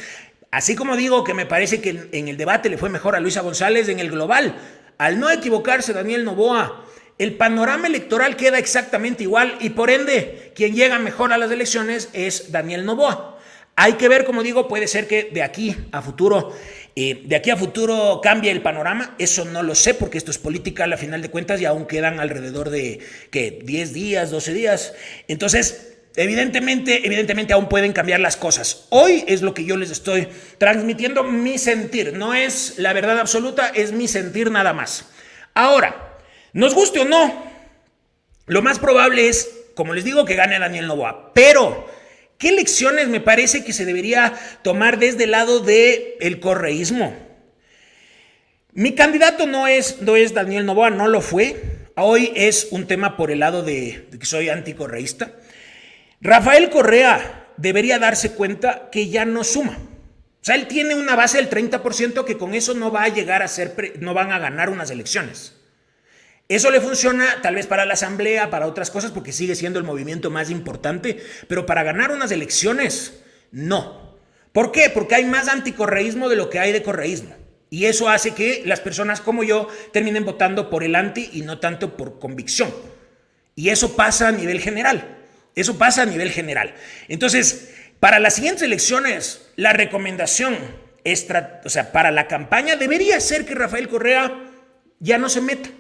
así 0.52 0.76
como 0.76 0.96
digo 0.96 1.24
que 1.24 1.34
me 1.34 1.48
parece 1.48 1.82
que 1.82 2.10
en 2.12 2.28
el 2.28 2.38
debate 2.38 2.70
le 2.70 2.78
fue 2.78 2.92
mejor 2.92 3.16
a 3.16 3.20
Luisa 3.20 3.42
González 3.42 3.90
en 3.90 4.00
el 4.00 4.12
global, 4.12 4.56
al 5.00 5.20
no 5.20 5.32
equivocarse 5.32 5.94
Daniel 5.94 6.26
Novoa, 6.26 6.86
el 7.18 7.38
panorama 7.38 7.88
electoral 7.88 8.36
queda 8.36 8.60
exactamente 8.60 9.24
igual 9.24 9.58
y 9.60 9.72
por 9.72 9.90
ende 9.90 10.52
quien 10.56 10.76
llega 10.76 11.00
mejor 11.00 11.34
a 11.34 11.40
las 11.40 11.50
elecciones 11.50 12.10
es 12.14 12.52
Daniel 12.52 12.86
Novoa. 12.86 13.33
Hay 13.76 13.94
que 13.94 14.08
ver, 14.08 14.24
como 14.24 14.44
digo, 14.44 14.68
puede 14.68 14.88
ser 14.88 15.08
que 15.08 15.30
de 15.34 15.42
aquí 15.42 15.76
a 15.92 16.02
futuro, 16.02 16.56
eh, 16.96 17.24
de 17.26 17.36
aquí 17.36 17.50
a 17.50 17.58
futuro 17.58 18.22
cambie 18.22 18.52
el 18.52 18.62
panorama. 18.62 19.16
Eso 19.18 19.46
no 19.46 19.64
lo 19.64 19.74
sé 19.74 19.96
porque 19.96 20.20
esto 20.20 20.30
es 20.30 20.38
política 20.38 20.86
a 20.86 20.98
final 20.98 21.22
de 21.22 21.30
cuentas 21.30 21.60
y 21.60 21.66
aún 21.66 21.88
quedan 21.88 22.20
alrededor 22.20 22.70
de 22.70 23.00
que 23.32 23.62
10 23.64 23.94
días, 23.94 24.30
12 24.30 24.54
días. 24.54 24.94
Entonces, 25.28 25.90
Evidentemente, 26.16 27.08
evidentemente 27.08 27.54
aún 27.54 27.68
pueden 27.68 27.92
cambiar 27.92 28.20
las 28.20 28.38
cosas. 28.38 28.86
Hoy 28.90 29.24
es 29.28 29.42
lo 29.42 29.56
que 29.56 29.66
yo 29.66 29.78
les 29.78 29.90
estoy 29.90 30.28
transmitiendo 30.60 31.24
mi 31.24 31.58
sentir. 31.58 32.14
No 32.14 32.36
es 32.36 32.76
la 32.78 32.94
verdad 32.94 33.20
absoluta, 33.20 33.70
es 33.70 33.94
mi 33.94 34.08
sentir 34.08 34.52
nada 34.52 34.74
más. 34.74 35.10
Ahora, 35.56 36.20
nos 36.54 36.76
guste 36.76 37.00
o 37.00 37.06
no, 37.06 37.44
lo 38.46 38.62
más 38.62 38.78
probable 38.78 39.28
es, 39.28 39.50
como 39.74 39.96
les 39.96 40.04
digo, 40.04 40.24
que 40.24 40.36
gane 40.36 40.60
Daniel 40.60 40.86
Novoa. 40.86 41.32
Pero 41.34 41.88
¿Qué 42.44 42.52
lecciones 42.52 43.08
me 43.08 43.22
parece 43.22 43.64
que 43.64 43.72
se 43.72 43.86
debería 43.86 44.34
tomar 44.64 45.00
desde 45.00 45.24
el 45.24 45.32
lado 45.32 45.62
del 45.62 46.16
el 46.20 46.42
correísmo? 46.42 47.16
Mi 48.74 48.96
candidato 48.96 49.48
no 49.48 49.66
es, 49.66 50.02
no 50.02 50.18
es 50.18 50.34
Daniel 50.34 50.66
Novoa, 50.66 50.90
no 50.90 51.08
lo 51.08 51.22
fue. 51.22 51.56
Hoy 51.96 52.34
es 52.36 52.68
un 52.72 52.86
tema 52.86 53.16
por 53.16 53.32
el 53.32 53.40
lado 53.40 53.64
de, 53.64 54.10
de 54.12 54.20
que 54.20 54.26
soy 54.26 54.50
anticorreísta. 54.50 55.32
Rafael 56.20 56.70
Correa 56.70 57.48
debería 57.56 57.98
darse 57.98 58.34
cuenta 58.34 58.90
que 58.92 59.08
ya 59.08 59.24
no 59.24 59.46
suma. 59.46 59.78
O 59.78 60.44
sea, 60.44 60.56
él 60.56 60.68
tiene 60.68 60.96
una 60.96 61.16
base 61.16 61.38
del 61.38 61.50
30% 61.50 62.26
que 62.26 62.38
con 62.38 62.56
eso 62.56 62.74
no 62.74 62.92
va 62.92 63.04
a 63.04 63.08
llegar 63.08 63.42
a 63.42 63.48
ser, 63.48 63.94
no 64.02 64.14
van 64.14 64.34
a 64.34 64.40
ganar 64.40 64.70
unas 64.70 64.92
elecciones. 64.92 65.63
Eso 66.54 66.70
le 66.70 66.82
funciona 66.82 67.42
tal 67.42 67.56
vez 67.56 67.66
para 67.66 67.84
la 67.84 67.96
asamblea, 67.96 68.52
para 68.52 68.68
otras 68.68 68.92
cosas, 68.92 69.10
porque 69.10 69.32
sigue 69.32 69.56
siendo 69.56 69.80
el 69.80 69.86
movimiento 69.86 70.30
más 70.30 70.52
importante, 70.52 71.18
pero 71.48 71.66
para 71.66 71.82
ganar 71.82 72.12
unas 72.12 72.30
elecciones, 72.30 73.24
no. 73.52 74.20
¿Por 74.52 74.72
qué? 74.72 74.92
Porque 74.92 75.16
hay 75.16 75.26
más 75.26 75.48
anticorreísmo 75.48 76.30
de 76.30 76.36
lo 76.36 76.52
que 76.52 76.60
hay 76.60 76.72
de 76.72 76.84
correísmo. 76.84 77.36
Y 77.72 77.86
eso 77.86 78.08
hace 78.08 78.36
que 78.36 78.62
las 78.68 78.82
personas 78.82 79.20
como 79.20 79.44
yo 79.44 79.68
terminen 79.92 80.26
votando 80.26 80.70
por 80.70 80.84
el 80.84 80.94
anti 80.94 81.28
y 81.34 81.42
no 81.42 81.58
tanto 81.58 81.98
por 81.98 82.20
convicción. 82.20 82.72
Y 83.56 83.70
eso 83.70 83.96
pasa 83.96 84.28
a 84.28 84.32
nivel 84.32 84.60
general. 84.60 85.18
Eso 85.56 85.80
pasa 85.80 86.04
a 86.04 86.06
nivel 86.06 86.30
general. 86.30 86.76
Entonces, 87.08 87.74
para 88.00 88.20
las 88.20 88.36
siguientes 88.36 88.62
elecciones, 88.62 89.50
la 89.56 89.74
recomendación, 89.74 90.56
o 91.66 91.70
sea, 91.70 91.92
para 91.92 92.12
la 92.12 92.28
campaña 92.28 92.76
debería 92.76 93.20
ser 93.22 93.44
que 93.44 93.56
Rafael 93.56 93.88
Correa 93.88 94.52
ya 95.00 95.18
no 95.18 95.30
se 95.30 95.42
meta 95.42 95.72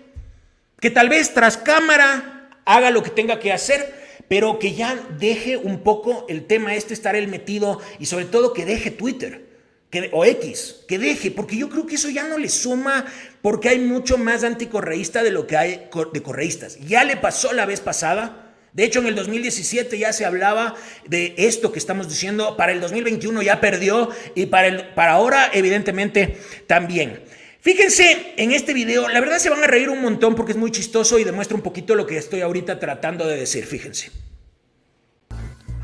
que 0.83 0.89
tal 0.89 1.07
vez 1.07 1.33
tras 1.33 1.55
cámara 1.55 2.49
haga 2.65 2.91
lo 2.91 3.03
que 3.03 3.09
tenga 3.09 3.39
que 3.39 3.53
hacer, 3.53 3.95
pero 4.27 4.59
que 4.59 4.75
ya 4.75 5.01
deje 5.17 5.55
un 5.55 5.81
poco 5.81 6.25
el 6.27 6.45
tema 6.45 6.75
este, 6.75 6.93
estar 6.93 7.15
él 7.15 7.29
metido 7.29 7.79
y 7.99 8.05
sobre 8.07 8.25
todo 8.25 8.51
que 8.51 8.65
deje 8.65 8.91
Twitter. 8.91 9.45
Que, 9.89 10.09
o 10.11 10.25
X, 10.25 10.81
que 10.85 10.99
deje, 10.99 11.31
porque 11.31 11.55
yo 11.55 11.69
creo 11.69 11.85
que 11.85 11.95
eso 11.95 12.09
ya 12.09 12.27
no 12.27 12.37
le 12.37 12.49
suma, 12.49 13.05
porque 13.41 13.69
hay 13.69 13.79
mucho 13.79 14.17
más 14.17 14.43
anticorreísta 14.43 15.23
de 15.23 15.31
lo 15.31 15.47
que 15.47 15.55
hay 15.55 15.87
de 16.11 16.21
correístas. 16.21 16.77
Ya 16.81 17.05
le 17.05 17.15
pasó 17.15 17.53
la 17.53 17.65
vez 17.65 17.79
pasada, 17.79 18.43
de 18.73 18.83
hecho, 18.83 18.99
en 18.99 19.05
el 19.05 19.15
2017 19.15 19.99
ya 19.99 20.11
se 20.11 20.25
hablaba 20.25 20.75
de 21.05 21.35
esto 21.37 21.71
que 21.71 21.77
estamos 21.77 22.09
diciendo. 22.09 22.57
Para 22.57 22.71
el 22.71 22.81
2021 22.81 23.41
ya 23.43 23.61
perdió 23.61 24.09
y 24.33 24.47
para, 24.47 24.67
el, 24.67 24.87
para 24.95 25.13
ahora, 25.13 25.49
evidentemente, 25.53 26.37
también. 26.65 27.21
Fíjense 27.63 28.33
en 28.35 28.51
este 28.51 28.73
video, 28.73 29.07
la 29.07 29.21
verdad 29.21 29.37
se 29.37 29.49
van 29.49 29.63
a 29.63 29.67
reír 29.67 29.89
un 29.89 30.01
montón 30.01 30.35
porque 30.35 30.51
es 30.51 30.57
muy 30.57 30.69
chistoso 30.69 31.17
y 31.17 31.23
demuestra 31.23 31.55
un 31.55 31.63
poquito 31.63 31.95
lo 31.95 32.05
que 32.05 32.17
estoy 32.17 32.41
ahorita 32.41 32.77
tratando 32.77 33.25
de 33.25 33.37
decir, 33.37 33.65
fíjense. 33.65 34.11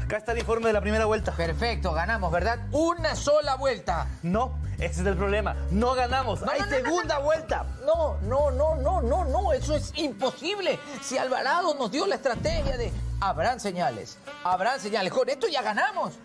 Acá 0.03 0.17
está 0.17 0.33
el 0.33 0.39
informe 0.39 0.67
de 0.67 0.73
la 0.73 0.81
primera 0.81 1.05
vuelta. 1.05 1.31
Perfecto, 1.31 1.93
ganamos, 1.93 2.33
¿verdad? 2.33 2.67
Una 2.73 3.15
sola 3.15 3.55
vuelta. 3.55 4.09
No, 4.23 4.59
ese 4.77 4.99
es 4.99 5.07
el 5.07 5.15
problema. 5.15 5.55
No 5.71 5.93
ganamos. 5.93 6.41
No, 6.41 6.51
Hay 6.51 6.59
no, 6.59 6.65
no, 6.65 6.71
segunda 6.71 7.13
no, 7.13 7.19
no. 7.21 7.25
vuelta. 7.25 7.65
No, 7.85 8.17
no, 8.23 8.51
no, 8.51 8.75
no, 8.75 9.01
no, 9.01 9.23
no, 9.23 9.53
eso 9.53 9.73
es 9.73 9.93
imposible. 9.95 10.77
Si 11.01 11.17
Alvarado 11.17 11.75
nos 11.75 11.89
dio 11.93 12.05
la 12.07 12.15
estrategia 12.15 12.75
de 12.75 12.91
habrán 13.21 13.61
señales, 13.61 14.17
habrán 14.43 14.81
señales, 14.81 15.13
con 15.13 15.29
esto 15.29 15.47
ya 15.47 15.61
ganamos. 15.61 16.15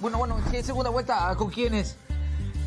Bueno, 0.00 0.16
bueno, 0.16 0.40
si 0.50 0.56
es 0.56 0.64
segunda 0.64 0.88
vuelta, 0.88 1.34
¿con 1.36 1.50
quién 1.50 1.74
es? 1.74 1.96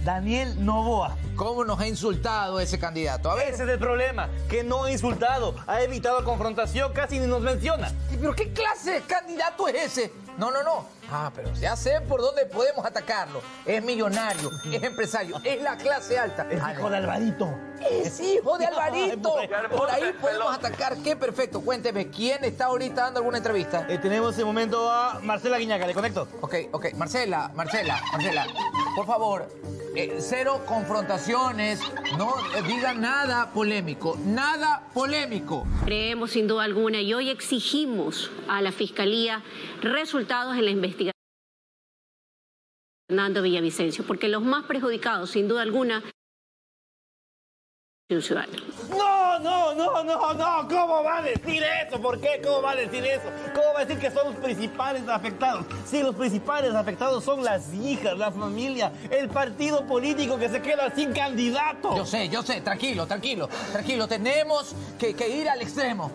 Daniel 0.05 0.63
Novoa. 0.63 1.17
¿Cómo 1.35 1.65
nos 1.65 1.79
ha 1.79 1.87
insultado 1.87 2.59
ese 2.59 2.77
candidato? 2.77 3.31
A 3.31 3.35
ver, 3.35 3.51
Ese 3.51 3.63
es 3.63 3.69
el 3.69 3.79
problema, 3.79 4.29
que 4.47 4.63
no 4.63 4.83
ha 4.83 4.91
insultado, 4.91 5.55
ha 5.65 5.81
evitado 5.81 6.23
confrontación, 6.23 6.93
casi 6.93 7.17
ni 7.17 7.25
nos 7.25 7.41
menciona. 7.41 7.91
¿pero 8.11 8.35
qué 8.35 8.53
clase 8.53 8.91
de 8.91 9.01
candidato 9.01 9.67
es 9.67 9.97
ese? 9.97 10.13
No, 10.37 10.51
no, 10.51 10.61
no. 10.61 10.85
Ah, 11.11 11.31
pero 11.35 11.51
ya 11.53 11.75
sé 11.75 12.01
por 12.01 12.21
dónde 12.21 12.45
podemos 12.45 12.85
atacarlo. 12.85 13.41
Es 13.65 13.83
millonario, 13.83 14.51
es 14.71 14.83
empresario, 14.83 15.41
es 15.43 15.59
la 15.63 15.75
clase 15.75 16.19
alta. 16.19 16.45
Es 16.51 16.61
hijo 16.71 16.87
de 16.87 16.97
Alvarito. 16.97 17.49
Es 17.89 18.19
hijo 18.19 18.57
de 18.57 18.65
Alvarito. 18.67 19.35
Por 19.75 19.89
ahí 19.89 20.13
podemos 20.19 20.53
atacar. 20.55 20.97
Qué 21.03 21.15
perfecto. 21.15 21.61
Cuénteme, 21.61 22.09
¿quién 22.09 22.43
está 22.43 22.65
ahorita 22.65 23.03
dando 23.03 23.19
alguna 23.19 23.37
entrevista? 23.37 23.85
Eh, 23.89 23.97
tenemos 23.97 24.37
en 24.37 24.45
momento 24.45 24.89
a 24.89 25.19
Marcela 25.21 25.57
Guiñaga, 25.57 25.87
¿le 25.87 25.93
conecto? 25.93 26.27
Ok, 26.41 26.55
ok. 26.71 26.93
Marcela, 26.95 27.51
Marcela, 27.55 28.01
Marcela, 28.11 28.47
por 28.95 29.05
favor, 29.05 29.47
eh, 29.95 30.17
cero 30.19 30.61
confrontaciones. 30.65 31.79
No 32.17 32.33
eh, 32.55 32.61
digan 32.67 33.01
nada 33.01 33.51
polémico. 33.53 34.17
Nada 34.25 34.83
polémico. 34.93 35.65
Creemos 35.85 36.31
sin 36.31 36.47
duda 36.47 36.63
alguna 36.63 37.01
y 37.01 37.13
hoy 37.13 37.29
exigimos 37.29 38.31
a 38.47 38.61
la 38.61 38.71
Fiscalía 38.71 39.43
resultados 39.81 40.57
en 40.57 40.65
la 40.65 40.71
investigación 40.71 41.13
de 43.07 43.15
Fernando 43.15 43.41
Villavicencio, 43.41 44.05
porque 44.05 44.27
los 44.27 44.43
más 44.43 44.65
perjudicados, 44.65 45.29
sin 45.29 45.47
duda 45.47 45.61
alguna, 45.61 46.03
No, 48.07 49.39
no, 49.39 49.73
no, 49.73 50.03
no, 50.03 50.33
no. 50.35 50.67
¿Cómo 50.67 51.03
va 51.03 51.17
a 51.17 51.21
decir 51.23 51.63
eso? 51.63 51.99
¿Por 51.99 52.21
qué? 52.21 52.39
¿Cómo 52.43 52.61
va 52.61 52.73
a 52.73 52.75
decir 52.75 53.03
eso? 53.03 53.23
¿Cómo 53.51 53.73
va 53.73 53.79
a 53.79 53.85
decir 53.85 53.99
que 53.99 54.11
son 54.11 54.27
los 54.31 54.35
principales 54.35 55.07
afectados? 55.07 55.65
Sí, 55.87 56.03
los 56.03 56.13
principales 56.13 56.75
afectados 56.75 57.23
son 57.23 57.43
las 57.43 57.73
hijas, 57.73 58.15
la 58.15 58.31
familia, 58.31 58.91
el 59.09 59.27
partido 59.29 59.87
político 59.87 60.37
que 60.37 60.49
se 60.49 60.61
queda 60.61 60.93
sin 60.93 61.13
candidato. 61.13 61.97
Yo 61.97 62.05
sé, 62.05 62.29
yo 62.29 62.43
sé. 62.43 62.61
Tranquilo, 62.61 63.07
tranquilo, 63.07 63.49
tranquilo. 63.71 64.07
Tenemos 64.07 64.75
que, 64.99 65.15
que 65.15 65.27
ir 65.27 65.49
al 65.49 65.63
extremo. 65.63 66.11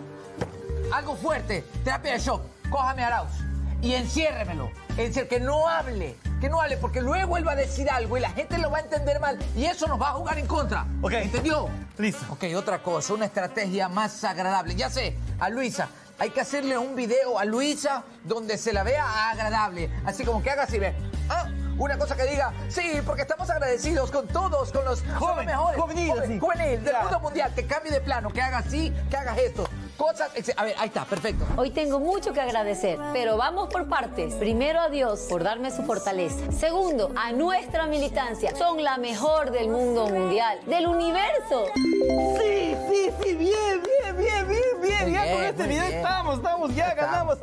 Algo 0.93 1.17
fuerte. 1.17 1.65
Terapia 1.83 2.13
de 2.13 2.19
shock. 2.19 2.41
Cójame 2.69 3.03
a 3.03 3.07
Arauz 3.07 3.50
y 3.81 3.95
enciérremelo. 3.95 4.71
Es 4.91 5.13
decir, 5.13 5.27
que 5.27 5.39
no 5.39 5.67
hable, 5.67 6.15
que 6.39 6.49
no 6.49 6.61
hable, 6.61 6.77
porque 6.77 7.01
luego 7.01 7.37
él 7.37 7.47
va 7.47 7.53
a 7.53 7.55
decir 7.55 7.89
algo 7.89 8.17
y 8.17 8.19
la 8.21 8.29
gente 8.31 8.57
lo 8.57 8.69
va 8.69 8.79
a 8.79 8.81
entender 8.81 9.19
mal 9.19 9.37
y 9.55 9.65
eso 9.65 9.87
nos 9.87 10.01
va 10.01 10.09
a 10.09 10.13
jugar 10.13 10.37
en 10.37 10.47
contra. 10.47 10.85
Ok. 11.01 11.13
¿Entendió? 11.13 11.69
Listo. 11.97 12.25
Ok, 12.31 12.45
otra 12.55 12.81
cosa, 12.81 13.13
una 13.13 13.25
estrategia 13.25 13.89
más 13.89 14.23
agradable. 14.23 14.75
Ya 14.75 14.89
sé, 14.89 15.15
a 15.39 15.49
Luisa. 15.49 15.89
Hay 16.19 16.29
que 16.29 16.41
hacerle 16.41 16.77
un 16.77 16.95
video 16.95 17.39
a 17.39 17.45
Luisa 17.45 18.03
donde 18.23 18.57
se 18.57 18.73
la 18.73 18.83
vea 18.83 19.31
agradable. 19.31 19.89
Así 20.05 20.23
como 20.23 20.43
que 20.43 20.51
haga 20.51 20.63
así, 20.63 20.77
ve. 20.77 20.93
Ah, 21.29 21.47
una 21.77 21.97
cosa 21.97 22.15
que 22.15 22.25
diga, 22.25 22.53
sí, 22.69 23.01
porque 23.05 23.23
estamos 23.23 23.49
agradecidos 23.49 24.11
con 24.11 24.27
todos, 24.27 24.71
con 24.71 24.85
los 24.85 25.01
Joven, 25.17 25.47
mejores. 25.47 25.79
así. 26.23 26.39
juvenil, 26.39 26.83
del 26.83 26.95
mundo 27.01 27.19
mundial, 27.21 27.51
que 27.55 27.65
cambie 27.65 27.91
de 27.91 28.01
plano, 28.01 28.29
que 28.29 28.39
haga 28.39 28.59
así, 28.59 28.93
que 29.09 29.17
haga 29.17 29.35
esto. 29.37 29.67
Cosas, 30.01 30.31
a 30.57 30.63
ver, 30.63 30.73
ahí 30.79 30.87
está, 30.87 31.05
perfecto. 31.05 31.45
Hoy 31.57 31.69
tengo 31.69 31.99
mucho 31.99 32.33
que 32.33 32.41
agradecer, 32.41 32.97
pero 33.13 33.37
vamos 33.37 33.69
por 33.69 33.87
partes. 33.87 34.33
Primero 34.33 34.79
a 34.79 34.89
Dios 34.89 35.27
por 35.29 35.43
darme 35.43 35.69
su 35.69 35.83
fortaleza. 35.83 36.51
Segundo, 36.51 37.11
a 37.15 37.31
nuestra 37.33 37.85
militancia. 37.85 38.55
Son 38.55 38.83
la 38.83 38.97
mejor 38.97 39.51
del 39.51 39.69
mundo 39.69 40.07
mundial, 40.07 40.57
del 40.65 40.87
universo. 40.87 41.65
Sí, 41.75 42.75
sí, 42.89 43.11
sí, 43.21 43.35
bien, 43.35 43.83
bien, 43.83 44.17
bien, 44.17 44.47
bien, 44.47 44.81
bien. 44.81 45.13
Ya 45.13 45.33
con 45.35 45.43
este 45.43 45.67
video 45.67 45.85
bien. 45.85 45.97
estamos, 45.99 46.37
estamos, 46.37 46.75
ya 46.75 46.95
ganamos. 46.95 47.37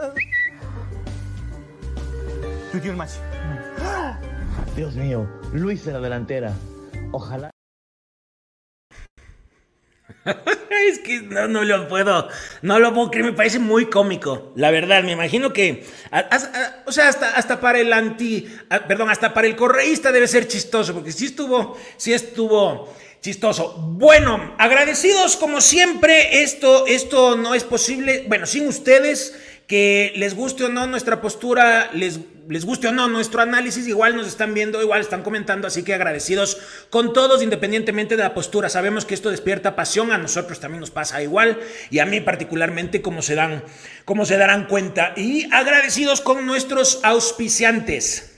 Tuiteó 2.72 2.90
el 2.90 2.96
match. 2.96 3.12
Dios 4.74 4.96
mío, 4.96 5.28
Luis 5.52 5.86
en 5.86 5.92
la 5.92 6.00
delantera. 6.00 6.52
Ojalá. 7.12 7.52
es 10.88 10.98
que 11.00 11.20
no, 11.22 11.48
no 11.48 11.64
lo 11.64 11.88
puedo, 11.88 12.28
no 12.62 12.78
lo 12.78 12.94
puedo 12.94 13.10
creer, 13.10 13.26
me 13.26 13.32
parece 13.32 13.58
muy 13.58 13.86
cómico, 13.86 14.52
la 14.56 14.70
verdad, 14.70 15.02
me 15.02 15.12
imagino 15.12 15.52
que, 15.52 15.86
o 16.86 16.92
sea, 16.92 17.08
hasta, 17.08 17.30
hasta 17.30 17.60
para 17.60 17.78
el 17.80 17.92
anti, 17.92 18.46
perdón, 18.86 19.10
hasta 19.10 19.32
para 19.34 19.46
el 19.46 19.56
correísta 19.56 20.12
debe 20.12 20.28
ser 20.28 20.48
chistoso, 20.48 20.94
porque 20.94 21.12
sí 21.12 21.26
estuvo, 21.26 21.78
sí 21.96 22.12
estuvo 22.12 22.94
chistoso. 23.20 23.74
Bueno, 23.78 24.54
agradecidos 24.58 25.36
como 25.36 25.60
siempre, 25.60 26.42
esto, 26.42 26.86
esto 26.86 27.36
no 27.36 27.54
es 27.54 27.64
posible, 27.64 28.24
bueno, 28.28 28.46
sin 28.46 28.66
ustedes, 28.68 29.34
que 29.68 30.14
les 30.16 30.34
guste 30.34 30.64
o 30.64 30.70
no 30.70 30.86
nuestra 30.86 31.20
postura, 31.20 31.90
les, 31.92 32.20
les 32.48 32.64
guste 32.64 32.88
o 32.88 32.92
no 32.92 33.06
nuestro 33.06 33.42
análisis, 33.42 33.86
igual 33.86 34.16
nos 34.16 34.26
están 34.26 34.54
viendo, 34.54 34.80
igual 34.80 35.02
están 35.02 35.22
comentando, 35.22 35.66
así 35.66 35.82
que 35.82 35.92
agradecidos 35.92 36.56
con 36.88 37.12
todos, 37.12 37.42
independientemente 37.42 38.16
de 38.16 38.22
la 38.22 38.32
postura. 38.32 38.70
Sabemos 38.70 39.04
que 39.04 39.12
esto 39.12 39.30
despierta 39.30 39.76
pasión, 39.76 40.10
a 40.10 40.16
nosotros 40.16 40.58
también 40.58 40.80
nos 40.80 40.90
pasa 40.90 41.22
igual, 41.22 41.60
y 41.90 41.98
a 41.98 42.06
mí 42.06 42.22
particularmente, 42.22 43.02
como 43.02 43.20
se, 43.20 43.34
dan, 43.34 43.62
como 44.06 44.24
se 44.24 44.38
darán 44.38 44.68
cuenta. 44.68 45.12
Y 45.16 45.52
agradecidos 45.52 46.22
con 46.22 46.46
nuestros 46.46 47.00
auspiciantes. 47.02 48.37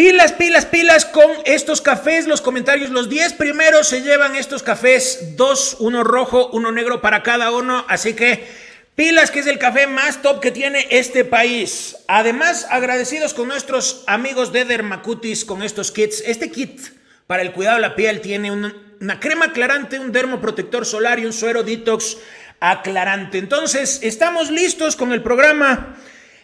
Pilas, 0.00 0.32
pilas, 0.32 0.64
pilas 0.64 1.04
con 1.04 1.30
estos 1.44 1.82
cafés, 1.82 2.26
los 2.26 2.40
comentarios, 2.40 2.88
los 2.88 3.10
10 3.10 3.34
primeros 3.34 3.86
se 3.86 4.00
llevan 4.00 4.34
estos 4.34 4.62
cafés, 4.62 5.36
dos, 5.36 5.76
uno 5.78 6.02
rojo, 6.04 6.48
uno 6.54 6.72
negro 6.72 7.02
para 7.02 7.22
cada 7.22 7.50
uno, 7.50 7.84
así 7.86 8.14
que 8.14 8.48
pilas 8.94 9.30
que 9.30 9.40
es 9.40 9.46
el 9.46 9.58
café 9.58 9.86
más 9.86 10.22
top 10.22 10.40
que 10.40 10.52
tiene 10.52 10.86
este 10.88 11.26
país. 11.26 11.98
Además, 12.08 12.66
agradecidos 12.70 13.34
con 13.34 13.48
nuestros 13.48 14.02
amigos 14.06 14.54
de 14.54 14.64
Dermacutis 14.64 15.44
con 15.44 15.62
estos 15.62 15.92
kits. 15.92 16.22
Este 16.26 16.50
kit 16.50 16.80
para 17.26 17.42
el 17.42 17.52
cuidado 17.52 17.76
de 17.76 17.82
la 17.82 17.94
piel 17.94 18.22
tiene 18.22 18.50
un- 18.50 18.74
una 19.02 19.20
crema 19.20 19.44
aclarante, 19.46 19.98
un 19.98 20.12
dermoprotector 20.12 20.86
solar 20.86 21.18
y 21.18 21.26
un 21.26 21.34
suero 21.34 21.62
detox 21.62 22.16
aclarante. 22.58 23.36
Entonces, 23.36 24.00
estamos 24.02 24.50
listos 24.50 24.96
con 24.96 25.12
el 25.12 25.22
programa 25.22 25.98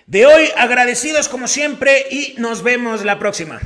de 0.06 0.24
hoy, 0.24 0.48
agradecidos 0.56 1.28
como 1.28 1.48
siempre 1.48 2.06
y 2.10 2.34
nos 2.38 2.62
vemos 2.62 3.04
la 3.04 3.18
próxima. 3.18 3.60